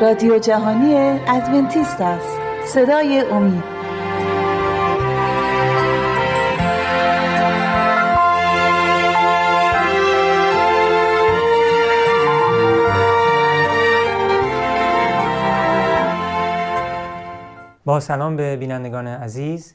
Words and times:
رادیو 0.00 0.38
جهانی 0.38 0.94
ادونتیست 1.28 2.00
است. 2.00 2.38
صدای 2.66 3.20
امید. 3.20 3.64
با 17.84 18.00
سلام 18.00 18.36
به 18.36 18.56
بینندگان 18.56 19.06
عزیز. 19.06 19.74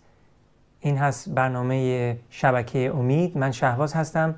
این 0.79 0.97
هست 0.97 1.29
برنامه 1.29 2.17
شبکه 2.29 2.91
امید. 2.95 3.37
من 3.37 3.51
شهباز 3.51 3.93
هستم. 3.93 4.35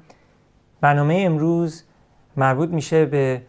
برنامه 0.81 1.23
امروز 1.25 1.83
مربوط 2.37 2.69
میشه 2.69 3.05
به 3.05 3.41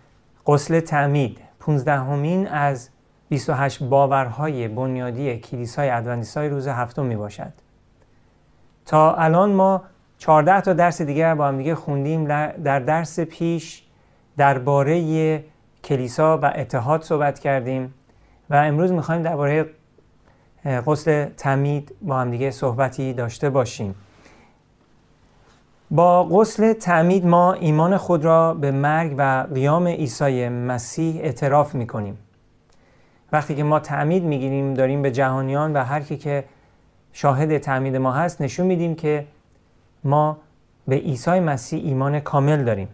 قسل 0.46 0.80
تعمید. 0.80 1.41
15 1.62 1.92
همین 1.92 2.48
از 2.48 2.88
28 3.28 3.82
باورهای 3.82 4.68
بنیادی 4.68 5.36
کلیسای 5.36 5.90
ادوانتیستای 5.90 6.48
روز 6.48 6.68
هفتم 6.68 7.06
می 7.06 7.16
باشد 7.16 7.52
تا 8.86 9.14
الان 9.14 9.52
ما 9.52 9.82
14 10.18 10.60
تا 10.60 10.72
درس 10.72 11.02
دیگر 11.02 11.34
با 11.34 11.48
هم 11.48 11.58
دیگه 11.58 11.74
خوندیم. 11.74 12.24
در 12.64 12.80
درس 12.80 13.20
پیش 13.20 13.82
درباره 14.36 15.44
کلیسا 15.84 16.38
و 16.38 16.52
اتحاد 16.56 17.02
صحبت 17.02 17.38
کردیم 17.38 17.94
و 18.50 18.54
امروز 18.54 18.92
می‌خوایم 18.92 19.22
درباره 19.22 19.70
غسل 20.64 21.24
تمید 21.24 21.94
با 22.02 22.20
هم 22.20 22.30
دیگه 22.30 22.50
صحبتی 22.50 23.12
داشته 23.12 23.50
باشیم. 23.50 23.94
با 25.92 26.24
غسل 26.24 26.72
تعمید 26.72 27.26
ما 27.26 27.52
ایمان 27.52 27.96
خود 27.96 28.24
را 28.24 28.54
به 28.54 28.70
مرگ 28.70 29.14
و 29.18 29.46
قیام 29.54 29.88
عیسی 29.88 30.48
مسیح 30.48 31.20
اعتراف 31.22 31.74
می‌کنیم. 31.74 32.18
وقتی 33.32 33.54
که 33.54 33.64
ما 33.64 33.80
تعمید 33.80 34.24
می‌گیریم 34.24 34.74
داریم 34.74 35.02
به 35.02 35.10
جهانیان 35.10 35.72
و 35.72 35.84
هر 35.84 36.00
کی 36.00 36.16
که 36.16 36.44
شاهد 37.12 37.58
تعمید 37.58 37.96
ما 37.96 38.12
هست 38.12 38.42
نشون 38.42 38.66
میدیم 38.66 38.94
که 38.94 39.26
ما 40.04 40.36
به 40.88 40.96
عیسی 40.96 41.40
مسیح 41.40 41.84
ایمان 41.84 42.20
کامل 42.20 42.64
داریم 42.64 42.88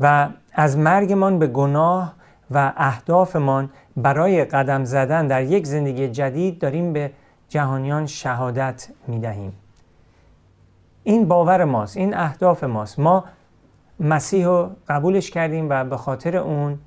و 0.00 0.28
از 0.52 0.78
مرگمان 0.78 1.38
به 1.38 1.46
گناه 1.46 2.14
و 2.50 2.72
اهدافمان 2.76 3.70
برای 3.96 4.44
قدم 4.44 4.84
زدن 4.84 5.26
در 5.26 5.42
یک 5.42 5.66
زندگی 5.66 6.08
جدید 6.08 6.58
داریم 6.58 6.92
به 6.92 7.10
جهانیان 7.48 8.06
شهادت 8.06 8.88
می‌دهیم. 9.08 9.52
این 11.06 11.28
باور 11.28 11.64
ماست 11.64 11.96
این 11.96 12.14
اهداف 12.14 12.64
ماست. 12.64 12.98
ما 12.98 13.24
مسیح 14.00 14.46
رو 14.46 14.70
قبولش 14.88 15.30
کردیم 15.30 15.66
و 15.70 15.84
به 15.84 15.96
خاطر 15.96 16.36
اون 16.36 16.78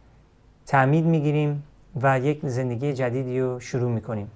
تعمید 0.65 1.05
می‌گیریم 1.05 1.63
و 2.01 2.19
یک 2.19 2.39
زندگی 2.43 2.93
جدیدی 2.93 3.39
رو 3.39 3.59
شروع 3.59 3.91
می‌کنیم. 3.91 4.31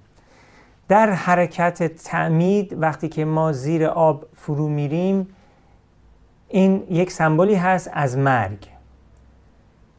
در 0.88 1.10
حرکت 1.10 1.82
تعمید 1.96 2.76
وقتی 2.78 3.08
که 3.08 3.24
ما 3.24 3.52
زیر 3.52 3.86
آب 3.86 4.26
فرو 4.34 4.68
میریم 4.68 5.28
این 6.48 6.84
یک 6.90 7.12
سمبولی 7.12 7.54
هست 7.54 7.90
از 7.92 8.18
مرگ. 8.18 8.68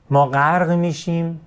ما 0.10 0.26
غرق 0.26 0.72
میشیم 0.72 1.42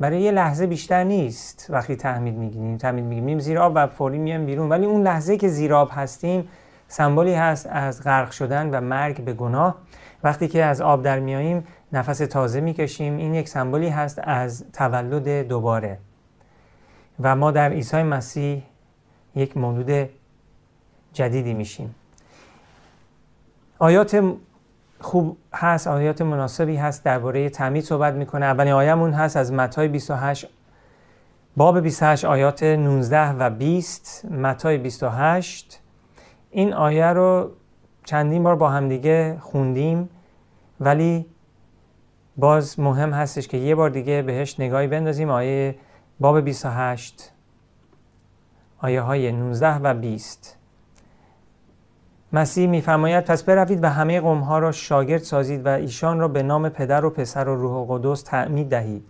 برای 0.00 0.22
یه 0.22 0.30
لحظه 0.30 0.66
بیشتر 0.66 1.04
نیست 1.04 1.66
وقتی 1.70 1.96
تعمید 1.96 2.34
می‌گیریم. 2.34 2.76
تعمید 2.76 3.04
می‌گیریم 3.04 3.38
زیر 3.38 3.58
آب 3.58 3.72
و 3.74 3.86
فوری 3.86 4.18
میایم 4.18 4.46
بیرون. 4.46 4.68
ولی 4.68 4.86
اون 4.86 5.02
لحظه 5.02 5.36
که 5.36 5.48
زیر 5.48 5.74
آب 5.74 5.90
هستیم 5.92 6.48
سمبولی 6.88 7.34
هست 7.34 7.66
از 7.70 8.02
غرق 8.02 8.30
شدن 8.30 8.70
و 8.70 8.80
مرگ 8.80 9.24
به 9.24 9.32
گناه. 9.32 9.76
وقتی 10.24 10.48
که 10.48 10.64
از 10.64 10.80
آب 10.80 11.02
در 11.02 11.18
میاییم 11.18 11.66
نفس 11.92 12.18
تازه 12.18 12.60
می‌کشیم. 12.60 13.16
این 13.16 13.34
یک 13.34 13.48
سمبولی 13.48 13.88
هست 13.88 14.20
از 14.22 14.64
تولد 14.72 15.48
دوباره. 15.48 15.98
و 17.20 17.36
ما 17.36 17.50
در 17.50 17.70
عیسی 17.70 18.02
مسیح 18.02 18.62
یک 19.34 19.56
مولود 19.56 20.08
جدیدی 21.12 21.54
میشیم. 21.54 21.94
آیات 23.78 24.22
خوب 25.00 25.36
هست 25.54 25.86
آیات 25.86 26.22
مناسبی 26.22 26.76
هست 26.76 27.04
درباره 27.04 27.48
تعمید 27.48 27.84
صحبت 27.84 28.14
می‌کنه. 28.14 28.46
اولین 28.46 28.72
آیمون 28.72 29.12
هست 29.12 29.36
از 29.36 29.52
متای 29.52 29.88
28 29.88 30.48
باب 31.56 31.80
28 31.80 32.24
آیات 32.24 32.62
19 32.62 33.32
و 33.32 33.50
20 33.50 34.24
متای 34.24 34.78
28 34.78 35.80
این 36.58 36.74
آیه 36.74 37.06
رو 37.06 37.50
چندین 38.04 38.42
بار 38.42 38.56
با 38.56 38.70
همدیگه 38.70 39.38
خوندیم 39.40 40.08
ولی 40.80 41.26
باز 42.36 42.80
مهم 42.80 43.12
هستش 43.12 43.48
که 43.48 43.56
یه 43.56 43.74
بار 43.74 43.90
دیگه 43.90 44.22
بهش 44.22 44.60
نگاهی 44.60 44.86
بندازیم. 44.86 45.30
آیه 45.30 45.74
باب 46.20 46.40
28 46.40 47.32
آیه 48.78 49.00
های 49.00 49.32
19 49.32 49.74
و 49.74 49.94
20 49.94 50.56
مسیح 52.32 52.68
میفرماید 52.68 53.24
پس 53.24 53.42
بروید 53.42 53.84
و 53.84 53.88
همه 53.88 54.20
قوم 54.20 54.40
ها 54.40 54.58
را 54.58 54.72
شاگرد 54.72 55.22
سازید 55.22 55.66
و 55.66 55.68
ایشان 55.68 56.20
را 56.20 56.28
به 56.28 56.42
نام 56.42 56.68
پدر 56.68 57.04
و 57.04 57.10
پسر 57.10 57.48
و 57.48 57.56
روح 57.56 57.86
قدس 57.88 58.22
تعمید 58.22 58.68
دهید 58.68 59.04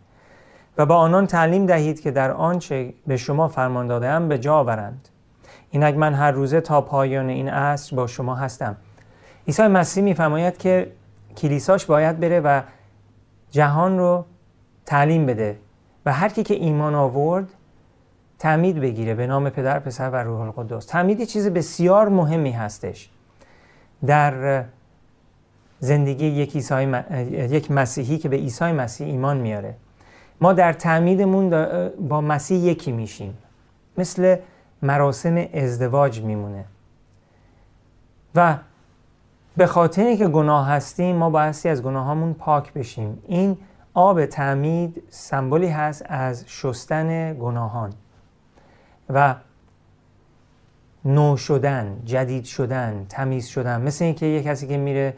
و 0.79 0.87
با 0.87 0.97
آنان 0.97 1.27
تعلیم 1.27 1.67
دهید 1.67 2.01
که 2.01 2.11
در 2.11 2.31
آنچه 2.31 2.95
به 3.07 3.17
شما 3.17 3.49
فرمان 3.49 3.87
دادم 3.87 4.29
به 4.29 4.39
جا 4.39 4.55
آورند. 4.55 5.09
اینک 5.71 5.95
من 5.97 6.15
هر 6.15 6.31
روزه 6.31 6.61
تا 6.61 6.81
پایان 6.81 7.29
این 7.29 7.49
عصر 7.49 7.97
با 7.97 8.06
شما 8.06 8.34
هستم. 8.34 8.77
عیسی 9.47 9.62
مسیح 9.62 10.05
میفرماید 10.05 10.59
که 10.59 10.93
کلیساش 11.37 11.87
باید 11.87 12.21
بره 12.21 12.41
و 12.41 12.62
جهان 13.51 13.99
رو 13.99 14.25
تعلیم 14.87 15.27
بده 15.27 15.59
و 16.06 16.12
هر 16.12 16.29
کی 16.29 16.43
که 16.43 16.55
ایمان 16.55 16.95
آورد 16.95 17.49
تعمید 18.39 18.81
بگیره 18.81 19.15
به 19.15 19.27
نام 19.27 19.51
پدر 19.51 19.79
پسر 19.79 20.11
و 20.11 20.17
روح 20.17 20.41
القدس. 20.41 20.87
تعمید 20.87 21.25
چیز 21.25 21.49
بسیار 21.49 22.09
مهمی 22.09 22.50
هستش. 22.50 23.11
در 24.06 24.65
زندگی 25.81 26.27
یک, 26.27 26.56
یک 27.33 27.71
مسیحی 27.71 28.19
که 28.19 28.29
به 28.29 28.37
عیسی 28.37 28.65
مسیح 28.65 29.06
ایمان 29.06 29.37
میاره 29.37 29.75
ما 30.41 30.53
در 30.53 30.73
تعمیدمون 30.73 31.50
با 32.09 32.21
مسیح 32.21 32.59
یکی 32.59 32.93
میشیم. 32.93 33.39
مثل 33.99 34.37
مراسم 34.83 35.37
ازدواج 35.55 36.22
میمونه. 36.22 36.65
و 38.34 38.56
به 39.56 39.66
خاطر 39.66 40.16
که 40.16 40.28
گناه 40.28 40.69
هستیم 40.69 41.16
ما 41.16 41.31
بایستی 41.31 41.69
از 41.69 41.83
گناهامون 41.83 42.34
پاک 42.34 42.72
بشیم. 42.72 43.22
این 43.27 43.59
آب 43.94 44.27
تعمید 44.27 45.03
سمبولی 45.09 45.69
هست 45.69 46.05
از 46.06 46.44
شستن 46.47 47.34
گناهان. 47.34 47.93
و 49.11 49.34
نو 51.05 51.37
شدن 51.37 52.03
جدید 52.05 52.44
شدن 52.44 53.06
تمیز 53.09 53.47
شدن. 53.47 53.81
مثل 53.81 54.05
اینکه 54.05 54.27
یه 54.27 54.43
کسی 54.43 54.67
که 54.67 54.77
میره 54.77 55.15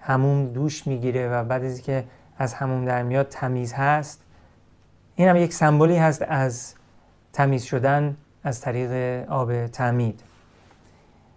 همون 0.00 0.44
دوش 0.44 0.86
می‌گیره 0.86 1.28
و 1.28 1.44
بعد 1.44 1.64
از 1.64 1.80
که 1.80 2.04
از 2.38 2.54
همون 2.54 2.84
در 2.84 3.02
میاد 3.02 3.28
تمیز 3.28 3.72
هست 3.72 4.20
این 5.16 5.28
هم 5.28 5.36
یک 5.36 5.52
سمبولی 5.52 5.96
هست 5.96 6.22
از 6.28 6.74
تمیز 7.32 7.62
شدن 7.62 8.16
از 8.44 8.60
طریق 8.60 8.90
آب 9.30 9.66
تعمید. 9.66 10.22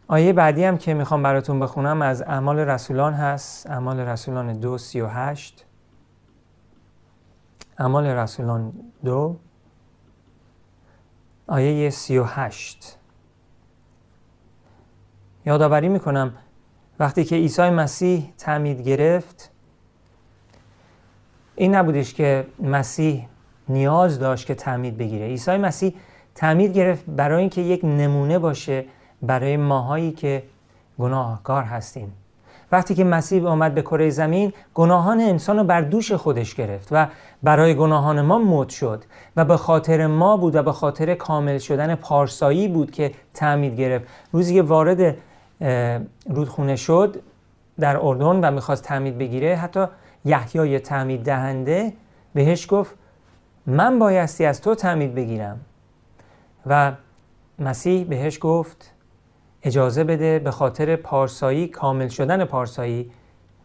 آیه 0.07 0.34
بعدی 0.34 0.63
هم 0.63 0.78
که 0.78 0.94
می‌خوام 0.94 1.23
براتون 1.23 1.59
بخونم 1.59 2.01
از 2.01 2.22
اعمال 2.22 2.59
رسولان 2.59 3.13
هست. 3.13 3.69
اعمال 3.69 4.00
رسولان 4.00 4.53
دو 4.53 4.78
سی 4.78 5.01
و 5.01 5.07
هشت. 5.07 5.66
اعمال 7.78 8.06
رسولان 8.06 8.73
دو 9.06 9.38
آیه 11.47 11.90
سی 11.90 12.18
و 12.18 12.23
هشت. 12.23 12.97
یادآوری 15.45 15.89
می‌کنم 15.89 16.33
وقتی 17.00 17.24
که 17.24 17.36
عیسی 17.36 17.69
مسیح 17.69 18.33
تعمید 18.38 18.81
گرفت 18.81 19.51
این 21.56 21.75
نبودش 21.75 22.13
که 22.13 22.48
مسیح 22.59 23.27
نیاز 23.69 24.19
داشت 24.19 24.48
که 24.48 24.56
تعمید 24.56 24.98
بگیره. 24.98 25.25
عیسی 25.25 25.57
مسیح 25.57 25.95
تعمید 26.38 26.74
گرفت 26.74 27.04
برای 27.07 27.39
اینکه 27.39 27.62
یک 27.62 27.86
نمونه 27.86 28.39
باشه 28.39 28.86
برای 29.22 29.57
ماهایی 29.57 30.12
که 30.12 30.44
گناهکار 31.00 31.63
هستیم. 31.63 32.13
وقتی 32.72 32.95
که 32.95 33.04
مسیح 33.04 33.45
آمد 33.45 33.74
به 33.74 33.81
کره 33.81 34.10
زمین 34.10 34.54
گناهان 34.75 35.19
انسان 35.19 35.57
رو 35.57 35.63
بر 35.63 35.81
دوش 35.81 36.12
خودش 36.12 36.56
گرفت 36.56 36.88
و 36.92 37.07
برای 37.44 37.75
گناهان 37.75 38.22
ما 38.22 38.39
موت 38.39 38.69
شد 38.69 39.04
و 39.36 39.45
به 39.45 39.57
خاطر 39.57 40.07
ما 40.07 40.38
بود 40.38 40.56
و 40.56 40.63
به 40.63 40.72
خاطر 40.72 41.16
کامل 41.16 41.57
شدن 41.57 41.95
پارسایی 41.95 42.68
بود 42.68 42.92
که 42.92 43.12
تعمید 43.33 43.75
گرفت. 43.75 44.07
روزی 44.31 44.56
که 44.56 44.62
وارد 44.62 45.16
رودخونه 46.30 46.75
شد 46.75 47.22
در 47.80 47.98
اردن 47.98 48.25
و 48.25 48.51
می‌خواست 48.51 48.83
تعمید 48.83 49.18
بگیره 49.18 49.56
حتی 49.56 49.86
یحیای 50.25 50.80
تعمید 50.80 51.24
دهنده 51.24 51.94
بهش 52.33 52.68
گفت 52.69 52.95
من 53.66 54.00
بایستی 54.00 54.45
از 54.45 54.62
تو 54.62 54.75
تعمید 54.75 55.16
بگیرم. 55.16 55.60
و 56.69 56.92
مسیح 57.60 58.06
بهش 58.06 58.38
گفت 58.42 58.94
اجازه 59.64 60.04
بده 60.04 60.40
به 60.40 60.52
خاطر 60.52 60.96
پارسایی 60.96 61.68
کامل 61.68 62.08
شدن 62.08 62.46
پارسایی 62.46 63.12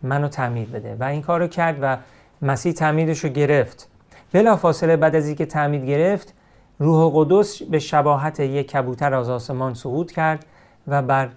منو 0.03 0.29
تعمید 0.29 0.73
بده. 0.73 0.97
و 1.01 1.05
این 1.05 1.23
کارو 1.23 1.47
کرد 1.47 1.79
و 1.83 1.97
مسیح 2.43 2.73
تعمیدش 2.73 3.25
رو 3.25 3.31
گرفت. 3.31 3.89
بلا 4.33 4.57
فاصله 4.57 4.97
بعد 4.97 5.17
از 5.17 5.27
اینکه 5.27 5.47
تعمید 5.47 5.85
گرفت 5.85 6.35
روح 6.79 7.13
قدس 7.15 7.63
به 7.63 7.79
شباهت 7.79 8.41
یک 8.41 8.71
کبوتر 8.71 9.15
از 9.15 9.31
آسمان 9.31 9.75
سقوط 9.75 10.13
کرد 10.13 10.47
و 10.89 11.03
بر 11.03 11.29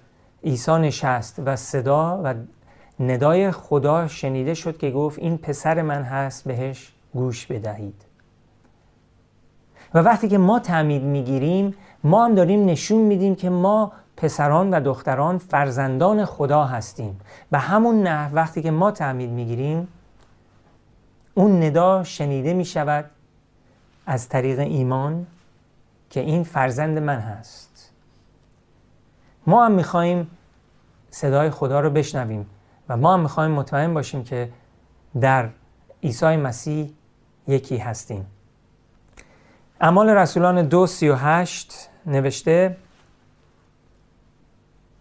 عیسی 0.44 0.72
نشست 0.72 1.42
و 1.46 1.56
صدا 1.56 2.22
و 2.24 2.34
ندای 3.00 3.52
خدا 3.52 4.08
شنیده 4.08 4.54
شد 4.54 4.78
که 4.78 4.92
گفت 4.92 5.20
این 5.20 5.38
پسر 5.38 5.82
من 5.82 6.04
هست 6.04 6.48
بهش 6.48 6.94
گوش 7.14 7.46
بدهید. 7.46 8.06
و 9.96 10.00
وقتی 10.00 10.28
که 10.28 10.38
ما 10.38 10.60
تعمید 10.60 11.04
می‌گیریم 11.04 11.76
ما 12.04 12.26
هم 12.26 12.36
داریم 12.36 12.66
نشون 12.66 13.02
میدیم 13.02 13.36
که 13.36 13.50
ما 13.50 13.92
پسران 14.18 14.70
و 14.74 14.80
دختران 14.80 15.38
فرزندان 15.38 16.26
خدا 16.26 16.66
هستیم. 16.66 17.20
به 17.52 17.60
همون 17.60 18.04
نه 18.04 18.34
وقتی 18.34 18.62
که 18.62 18.72
ما 18.72 18.92
تعمید 18.92 19.30
می‌گیریم 19.30 19.88
اون 21.34 21.64
ندا 21.64 22.04
شنیده 22.04 22.54
می 22.54 22.66
شود 22.66 23.06
از 24.06 24.30
طریق 24.30 24.60
ایمان 24.60 25.28
که 26.10 26.20
این 26.20 26.44
فرزند 26.44 26.98
من 26.98 27.20
هست. 27.20 27.92
ما 29.48 29.66
هم 29.66 29.72
می‌خواهیم 29.72 30.32
صدای 31.12 31.50
خدا 31.50 31.80
رو 31.80 31.90
بشنویم 31.90 32.46
و 32.90 32.98
ما 32.98 33.14
هم 33.14 33.20
می‌خواهیم 33.20 33.52
مطمئن 33.52 33.94
باشیم 33.94 34.24
که 34.24 34.50
در 35.22 35.50
عیسی 36.04 36.36
مسیح 36.36 36.94
یکی 37.48 37.78
هستیم. 37.78 38.26
اعمال 39.82 40.10
رسولان 40.10 40.68
دو 40.68 40.88
سی 40.88 41.10
و 41.10 41.16
هشت 41.16 41.90
نوشته 42.06 42.78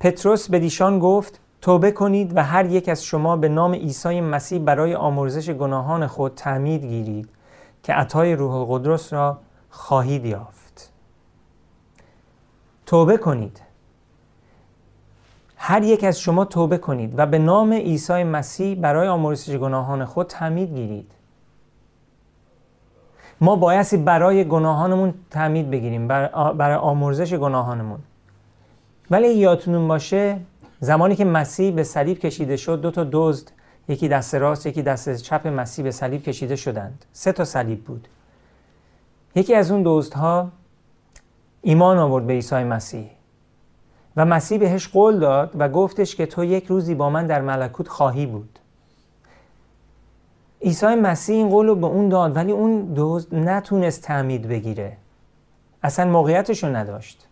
پتروس 0.01 0.51
به 0.51 0.59
دیشان 0.59 0.99
گفت 0.99 1.41
توبه 1.61 1.91
کنید 1.91 2.37
و 2.37 2.45
هر 2.45 2.67
یک 2.67 2.89
از 2.89 3.05
شما 3.05 3.37
به 3.37 3.49
نام 3.49 3.75
عیسی 3.75 4.21
مسیح 4.21 4.59
برای 4.59 4.95
آمرزش 4.95 5.51
گناهان 5.51 6.07
خود 6.07 6.35
تعمید 6.35 6.85
گیرید 6.85 7.29
که 7.83 7.93
عطای 7.93 8.35
روح 8.35 8.55
القدس 8.55 9.13
را 9.13 9.39
خواهید 9.71 10.27
یافت. 10.27 10.93
توبه 12.87 13.17
کنید. 13.17 13.61
هر 15.57 15.83
یک 15.83 16.05
از 16.05 16.21
شما 16.21 16.45
توبه 16.45 16.79
کنید 16.79 17.19
و 17.19 17.27
به 17.27 17.39
نام 17.39 17.73
عیسی 17.73 18.25
مسیح 18.25 18.81
برای 18.81 19.09
آمرزش 19.09 19.57
گناهان 19.57 20.05
خود 20.05 20.27
تعمید 20.27 20.75
گیرید. 20.75 21.13
ما 23.41 23.57
بایستی 23.57 23.97
برای 23.97 24.45
گناهانمون 24.45 25.15
تعمید 25.31 25.71
بگیریم 25.71 26.09
برای 26.09 26.77
آمرزش 26.77 27.35
گناهانمون. 27.35 27.99
ولی 29.11 29.35
یادتون 29.35 29.89
باشه 29.89 30.37
زمانی 30.81 31.17
که 31.17 31.25
مسیح 31.25 31.73
به 31.73 31.85
صلیب 31.85 32.19
کشیده 32.19 32.57
شد 32.57 32.81
دو 32.81 32.91
تا 32.91 33.07
دزد 33.13 33.51
یکی 33.89 34.09
دست 34.09 34.35
راست 34.35 34.67
یکی 34.67 34.83
دست 34.83 35.17
چپ 35.17 35.47
مسیح 35.47 35.85
به 35.85 35.91
صلیب 35.91 36.23
کشیده 36.23 36.57
شدند. 36.57 37.05
سه 37.13 37.33
تا 37.33 37.45
صلیب 37.45 37.85
بود. 37.85 38.09
یکی 39.35 39.55
از 39.55 39.71
اون 39.71 39.83
دزدها 39.85 40.49
ایمان 41.63 41.99
آورد 41.99 42.27
به 42.27 42.33
عیسی 42.33 42.65
مسیح 42.65 43.11
و 44.17 44.25
مسیح 44.25 44.59
بهش 44.59 44.89
قول 44.89 45.19
داد 45.19 45.51
و 45.59 45.69
گفتش 45.69 46.17
که 46.17 46.27
تو 46.27 46.45
یک 46.45 46.67
روزی 46.67 46.95
با 46.95 47.11
من 47.11 47.27
در 47.27 47.41
ملکوت 47.41 47.89
خواهی 47.89 48.27
بود. 48.27 48.59
عیسی 50.65 50.87
مسیح 50.87 51.37
این 51.37 51.49
قول 51.49 51.67
رو 51.67 51.75
به 51.75 51.87
اون 51.87 52.09
داد 52.09 52.37
ولی 52.37 52.53
اون 52.53 52.93
دزد 52.97 53.35
نتونست 53.35 54.03
تعمید 54.03 54.49
بگیره. 54.49 54.97
اصلا 55.83 56.11
موقعیتش 56.11 56.65
رو 56.65 56.77
نداشت. 56.77 57.29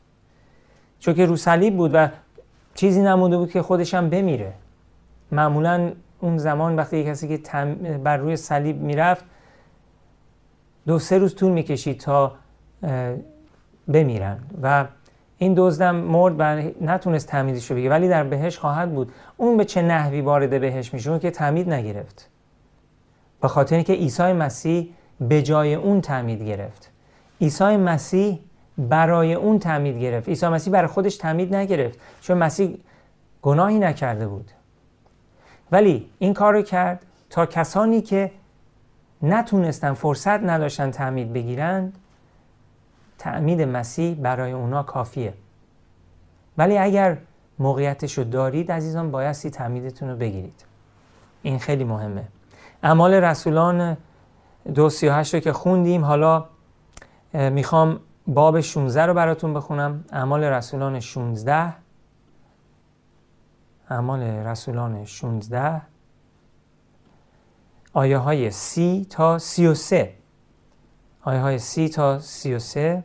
چون 0.98 1.14
که 1.14 1.26
رو 1.26 1.36
صلیب 1.36 1.76
بود 1.76 1.90
و 1.94 2.08
چیزی 2.74 3.02
نمونده 3.02 3.36
بود 3.36 3.50
که 3.50 3.62
خودش 3.62 3.94
هم 3.94 4.10
بمیره. 4.10 4.52
معمولا 5.32 5.92
اون 6.20 6.38
زمان 6.38 6.76
وقتی 6.76 7.04
کسی 7.04 7.38
که 7.38 7.64
بر 8.04 8.16
روی 8.16 8.36
صلیب 8.36 8.80
می‌رفت 8.80 9.24
دو 10.86 10.98
سه 10.98 11.18
روز 11.18 11.34
طول 11.34 11.52
می‌کشید 11.52 12.00
تا 12.00 12.32
بمیرن. 13.88 14.38
و 14.62 14.84
این 15.38 15.54
دزدم 15.56 15.96
مرد 15.96 16.34
و 16.38 16.70
نتونست 16.80 17.28
تعمیدش 17.28 17.70
رو 17.70 17.76
بگه 17.76 17.90
ولی 17.90 18.08
در 18.08 18.24
بهش 18.24 18.58
خواهد 18.58 18.94
بود. 18.94 19.12
اون 19.36 19.56
به 19.56 19.64
چه 19.64 19.82
نحوی 19.82 20.20
وارد 20.20 20.60
بهش 20.60 20.94
میشه؟ 20.94 21.18
که 21.18 21.30
تعمید 21.30 21.72
نگرفت. 21.72 22.28
به 23.42 23.48
خاطر 23.48 23.74
اینکه 23.74 23.92
عیسی 23.92 24.32
مسیح 24.32 24.94
به 25.20 25.42
جای 25.42 25.74
اون 25.74 26.00
تعمید 26.00 26.42
گرفت. 26.42 26.90
عیسی 27.40 27.76
مسیح 27.76 28.38
برای 28.78 29.34
اون 29.34 29.58
تعمید 29.58 29.98
گرفت. 29.98 30.28
عیسی 30.28 30.48
مسیح 30.48 30.72
برای 30.72 30.86
خودش 30.88 31.16
تعمید 31.16 31.54
نگرفت 31.54 31.98
چون 32.20 32.38
مسیح 32.38 32.78
گناهی 33.42 33.78
نکرده 33.78 34.28
بود. 34.28 34.50
ولی 35.72 36.10
این 36.18 36.34
کار 36.34 36.52
رو 36.54 36.62
کرد 36.62 37.06
تا 37.30 37.46
کسانی 37.46 38.00
که 38.00 38.30
نتونستن 39.22 39.92
فرصت 39.92 40.42
نداشتن 40.42 40.90
تعمید 40.90 41.32
بگیرند 41.32 41.98
تعمید 43.18 43.62
مسیح 43.62 44.14
برای 44.14 44.52
اونا 44.52 44.82
کافیه. 44.82 45.34
ولی 46.58 46.78
اگر 46.78 47.16
موقعیتش 47.58 48.18
رو 48.18 48.24
دارید 48.24 48.72
عزیزان 48.72 49.10
بایستی 49.10 49.50
تعمیدتون 49.50 50.08
رو 50.10 50.16
بگیرید. 50.16 50.64
این 51.42 51.58
خیلی 51.58 51.84
مهمه. 51.84 52.24
اعمال 52.82 53.14
رسولان 53.14 53.96
دو 54.74 54.90
سی 54.90 55.08
رو 55.08 55.22
که 55.22 55.52
خوندیم 55.52 56.04
حالا 56.04 56.44
می‌خوام 57.32 58.00
باب 58.26 58.60
16 58.60 59.06
رو 59.06 59.14
براتون 59.14 59.54
بخونم. 59.54 60.04
اعمال 60.12 60.44
رسولان 60.44 61.00
16 61.00 61.72
اعمال 63.90 64.20
رسولان 64.22 65.04
16 65.04 65.82
آیه 67.92 68.18
های 68.18 68.50
سی 68.50 69.06
تا 69.10 69.38
سی 69.38 69.66
و 69.66 69.74
سه. 69.74 70.14
آیه 71.22 71.40
های 71.40 71.58
سی 71.58 71.88
تا 71.88 72.18
سی 72.18 72.54
و 72.54 72.58
سه. 72.58 73.04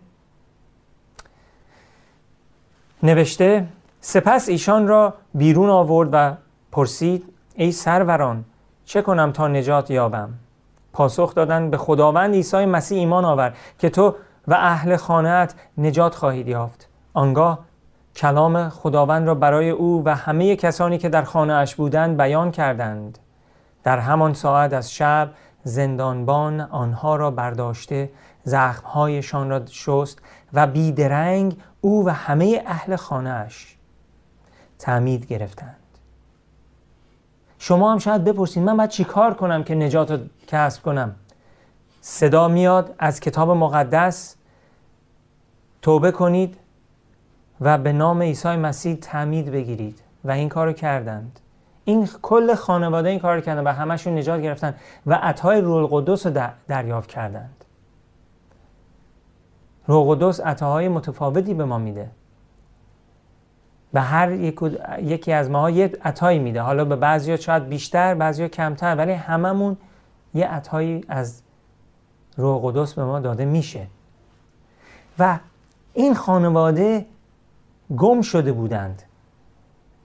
نوشته 3.03 3.67
سپس 4.01 4.49
ایشان 4.49 4.87
را 4.87 5.13
بیرون 5.33 5.69
آورد 5.69 6.09
و 6.11 6.35
پرسید 6.71 7.33
ای 7.55 7.71
سروران 7.71 8.45
چه 8.87 9.01
کنم 9.01 9.31
تا 9.31 9.47
نجات 9.47 9.91
یابم؟ 9.91 10.29
پاسخ 10.93 11.35
دادن 11.35 11.69
به 11.69 11.77
خداوند 11.77 12.33
عیسی 12.33 12.65
مسیح 12.65 12.97
ایمان 12.97 13.25
آور 13.25 13.53
که 13.79 13.89
تو 13.89 14.15
و 14.47 14.53
اهل 14.53 14.95
خانهت 14.95 15.55
نجات 15.77 16.15
خواهید 16.15 16.47
یافت. 16.47 16.89
آنگاه 17.13 17.59
کلام 18.15 18.69
خداوند 18.69 19.27
را 19.27 19.35
برای 19.35 19.69
او 19.69 20.03
و 20.05 20.15
همه 20.15 20.55
کسانی 20.55 20.97
که 20.97 21.09
در 21.09 21.23
خانه 21.23 21.53
اش 21.53 21.75
بودند 21.75 22.17
بیان 22.17 22.51
کردند. 22.51 23.19
در 23.83 23.99
همان 23.99 24.33
ساعت 24.33 24.73
از 24.73 24.93
شب 24.93 25.29
زندانبان 25.63 26.61
آنها 26.61 27.15
را 27.15 27.31
برداشته 27.31 28.09
زخمهایشان 28.43 29.49
را 29.49 29.65
شست 29.65 30.19
و 30.53 30.67
بیدرنگ 30.67 31.57
او 31.81 32.05
و 32.05 32.09
همه 32.09 32.63
اهل 32.67 32.95
خانه 32.95 33.29
اش 33.29 33.77
تعمید 34.79 35.25
گرفتند. 35.25 35.86
شما 37.67 37.91
هم 37.91 37.97
شاید 37.97 38.23
بپرسید 38.23 38.63
من 38.63 38.77
باید 38.77 38.89
چیکار 38.89 39.33
کنم 39.33 39.63
که 39.63 39.75
نجات 39.75 40.11
رو 40.11 40.17
کسب 40.47 40.83
کنم؟ 40.83 41.15
صدا 42.01 42.47
میاد 42.47 42.95
از 42.99 43.19
کتاب 43.19 43.51
مقدس 43.51 44.35
توبه 45.81 46.11
کنید 46.11 46.57
و 47.61 47.77
به 47.77 47.93
نام 47.93 48.21
عیسی 48.21 48.47
مسیح 48.55 48.95
تعمید 49.01 49.51
بگیرید 49.51 50.01
و 50.23 50.31
این 50.31 50.49
کارو 50.49 50.73
کردند. 50.73 51.39
این 51.85 52.09
کل 52.21 52.55
خانواده 52.55 53.09
این 53.09 53.19
کار 53.19 53.41
کردن 53.41 53.63
و 53.63 53.71
همشون 53.71 54.17
نجات 54.17 54.41
گرفتن 54.41 54.73
و 55.05 55.13
عطای 55.13 55.61
روح 55.61 55.93
القدس 55.93 56.25
رو 56.25 56.49
دریافت 56.67 57.09
کردند. 57.09 57.65
روح 59.87 60.09
القدس 60.09 60.39
عطاهای 60.39 60.87
متفاوتی 60.87 61.53
به 61.53 61.65
ما 61.65 61.77
میده. 61.77 62.09
به 63.97 64.03
هر 64.03 64.31
یکی 65.01 65.33
از 65.33 65.49
ماها 65.49 65.69
یه 65.69 65.91
عطایی 66.03 66.39
میده. 66.39 66.61
حالا 66.61 66.85
به 66.85 66.95
بعضی 66.95 67.37
شاید 67.37 67.69
بیشتر 67.69 68.15
بعضی 68.15 68.49
کمتر 68.49 68.95
ولی 68.95 69.11
هممون 69.11 69.77
یه 70.33 70.47
عطایی 70.47 71.05
از 71.07 71.41
روح 72.35 72.61
قدس 72.63 72.93
به 72.93 73.03
ما 73.03 73.19
داده 73.19 73.45
میشه. 73.45 73.87
و 75.19 75.39
این 75.93 76.15
خانواده 76.15 77.05
گم 77.97 78.21
شده 78.21 78.51
بودند. 78.51 79.03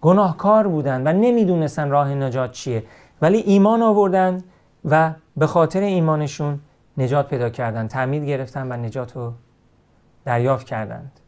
گناهکار 0.00 0.68
بودند 0.68 1.06
و 1.06 1.12
نمی‌دونستن 1.12 1.90
راه 1.90 2.14
نجات 2.14 2.52
چیه. 2.52 2.84
ولی 3.22 3.38
ایمان 3.38 3.82
آوردند 3.82 4.44
و 4.84 5.12
به 5.37 5.46
خاطر 5.46 5.80
ایمانشون 5.80 6.61
نجات 6.96 7.28
پیدا 7.28 7.50
کردند 7.50 7.88
تعمید 7.88 8.25
گرفتن 8.25 8.72
و 8.72 8.76
نجات 8.76 9.16
رو 9.16 9.32
دریافت 10.25 10.66
کردند. 10.66 11.20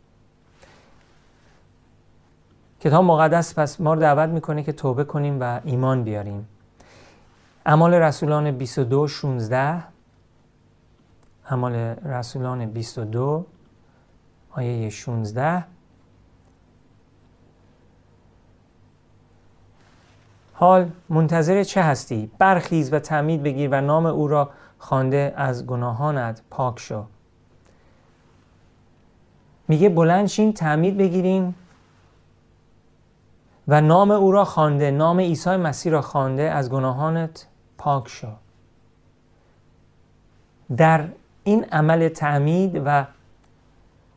کتاب 2.84 3.04
مقدس 3.04 3.58
پس 3.58 3.80
ما 3.80 3.94
رو 3.94 4.00
دعوت 4.00 4.28
می‌کنه 4.28 4.62
که 4.62 4.72
توبه 4.72 5.04
کنیم 5.04 5.40
و 5.40 5.60
ایمان 5.64 6.04
بیاریم. 6.04 6.48
اعمال 7.66 7.94
رسولان 7.94 8.50
22 8.50 9.08
16 9.08 9.82
اعمال 11.50 11.74
رسولان 12.04 12.66
22 12.66 13.46
آیه 14.50 14.90
16 14.90 15.64
حال 20.52 20.90
منتظر 21.08 21.62
چه 21.62 21.82
هستی؟ 21.82 22.30
برخیز 22.38 22.92
و 22.92 22.98
تعمید 22.98 23.42
بگیر 23.42 23.68
و 23.72 23.80
نام 23.80 24.06
او 24.06 24.28
را 24.28 24.50
خوانده 24.78 25.34
از 25.36 25.66
گناهانت 25.66 26.42
پاک 26.50 26.78
شو. 26.78 27.04
میگه 29.68 29.88
بلند 29.88 30.26
شین 30.26 30.52
تعمید 30.52 30.96
بگیرین. 30.96 31.54
و 33.68 33.80
نام 33.80 34.10
او 34.10 34.32
را 34.32 34.44
خوانده 34.44 34.90
نام 34.90 35.20
عیسی 35.20 35.56
مسیح 35.56 35.92
را 35.92 36.02
خوانده 36.02 36.42
از 36.42 36.70
گناهانت 36.70 37.46
پاک 37.78 38.08
شو. 38.08 38.28
در 40.76 41.08
این 41.44 41.64
عمل 41.64 42.08
تعمید 42.08 42.82
و 42.84 43.06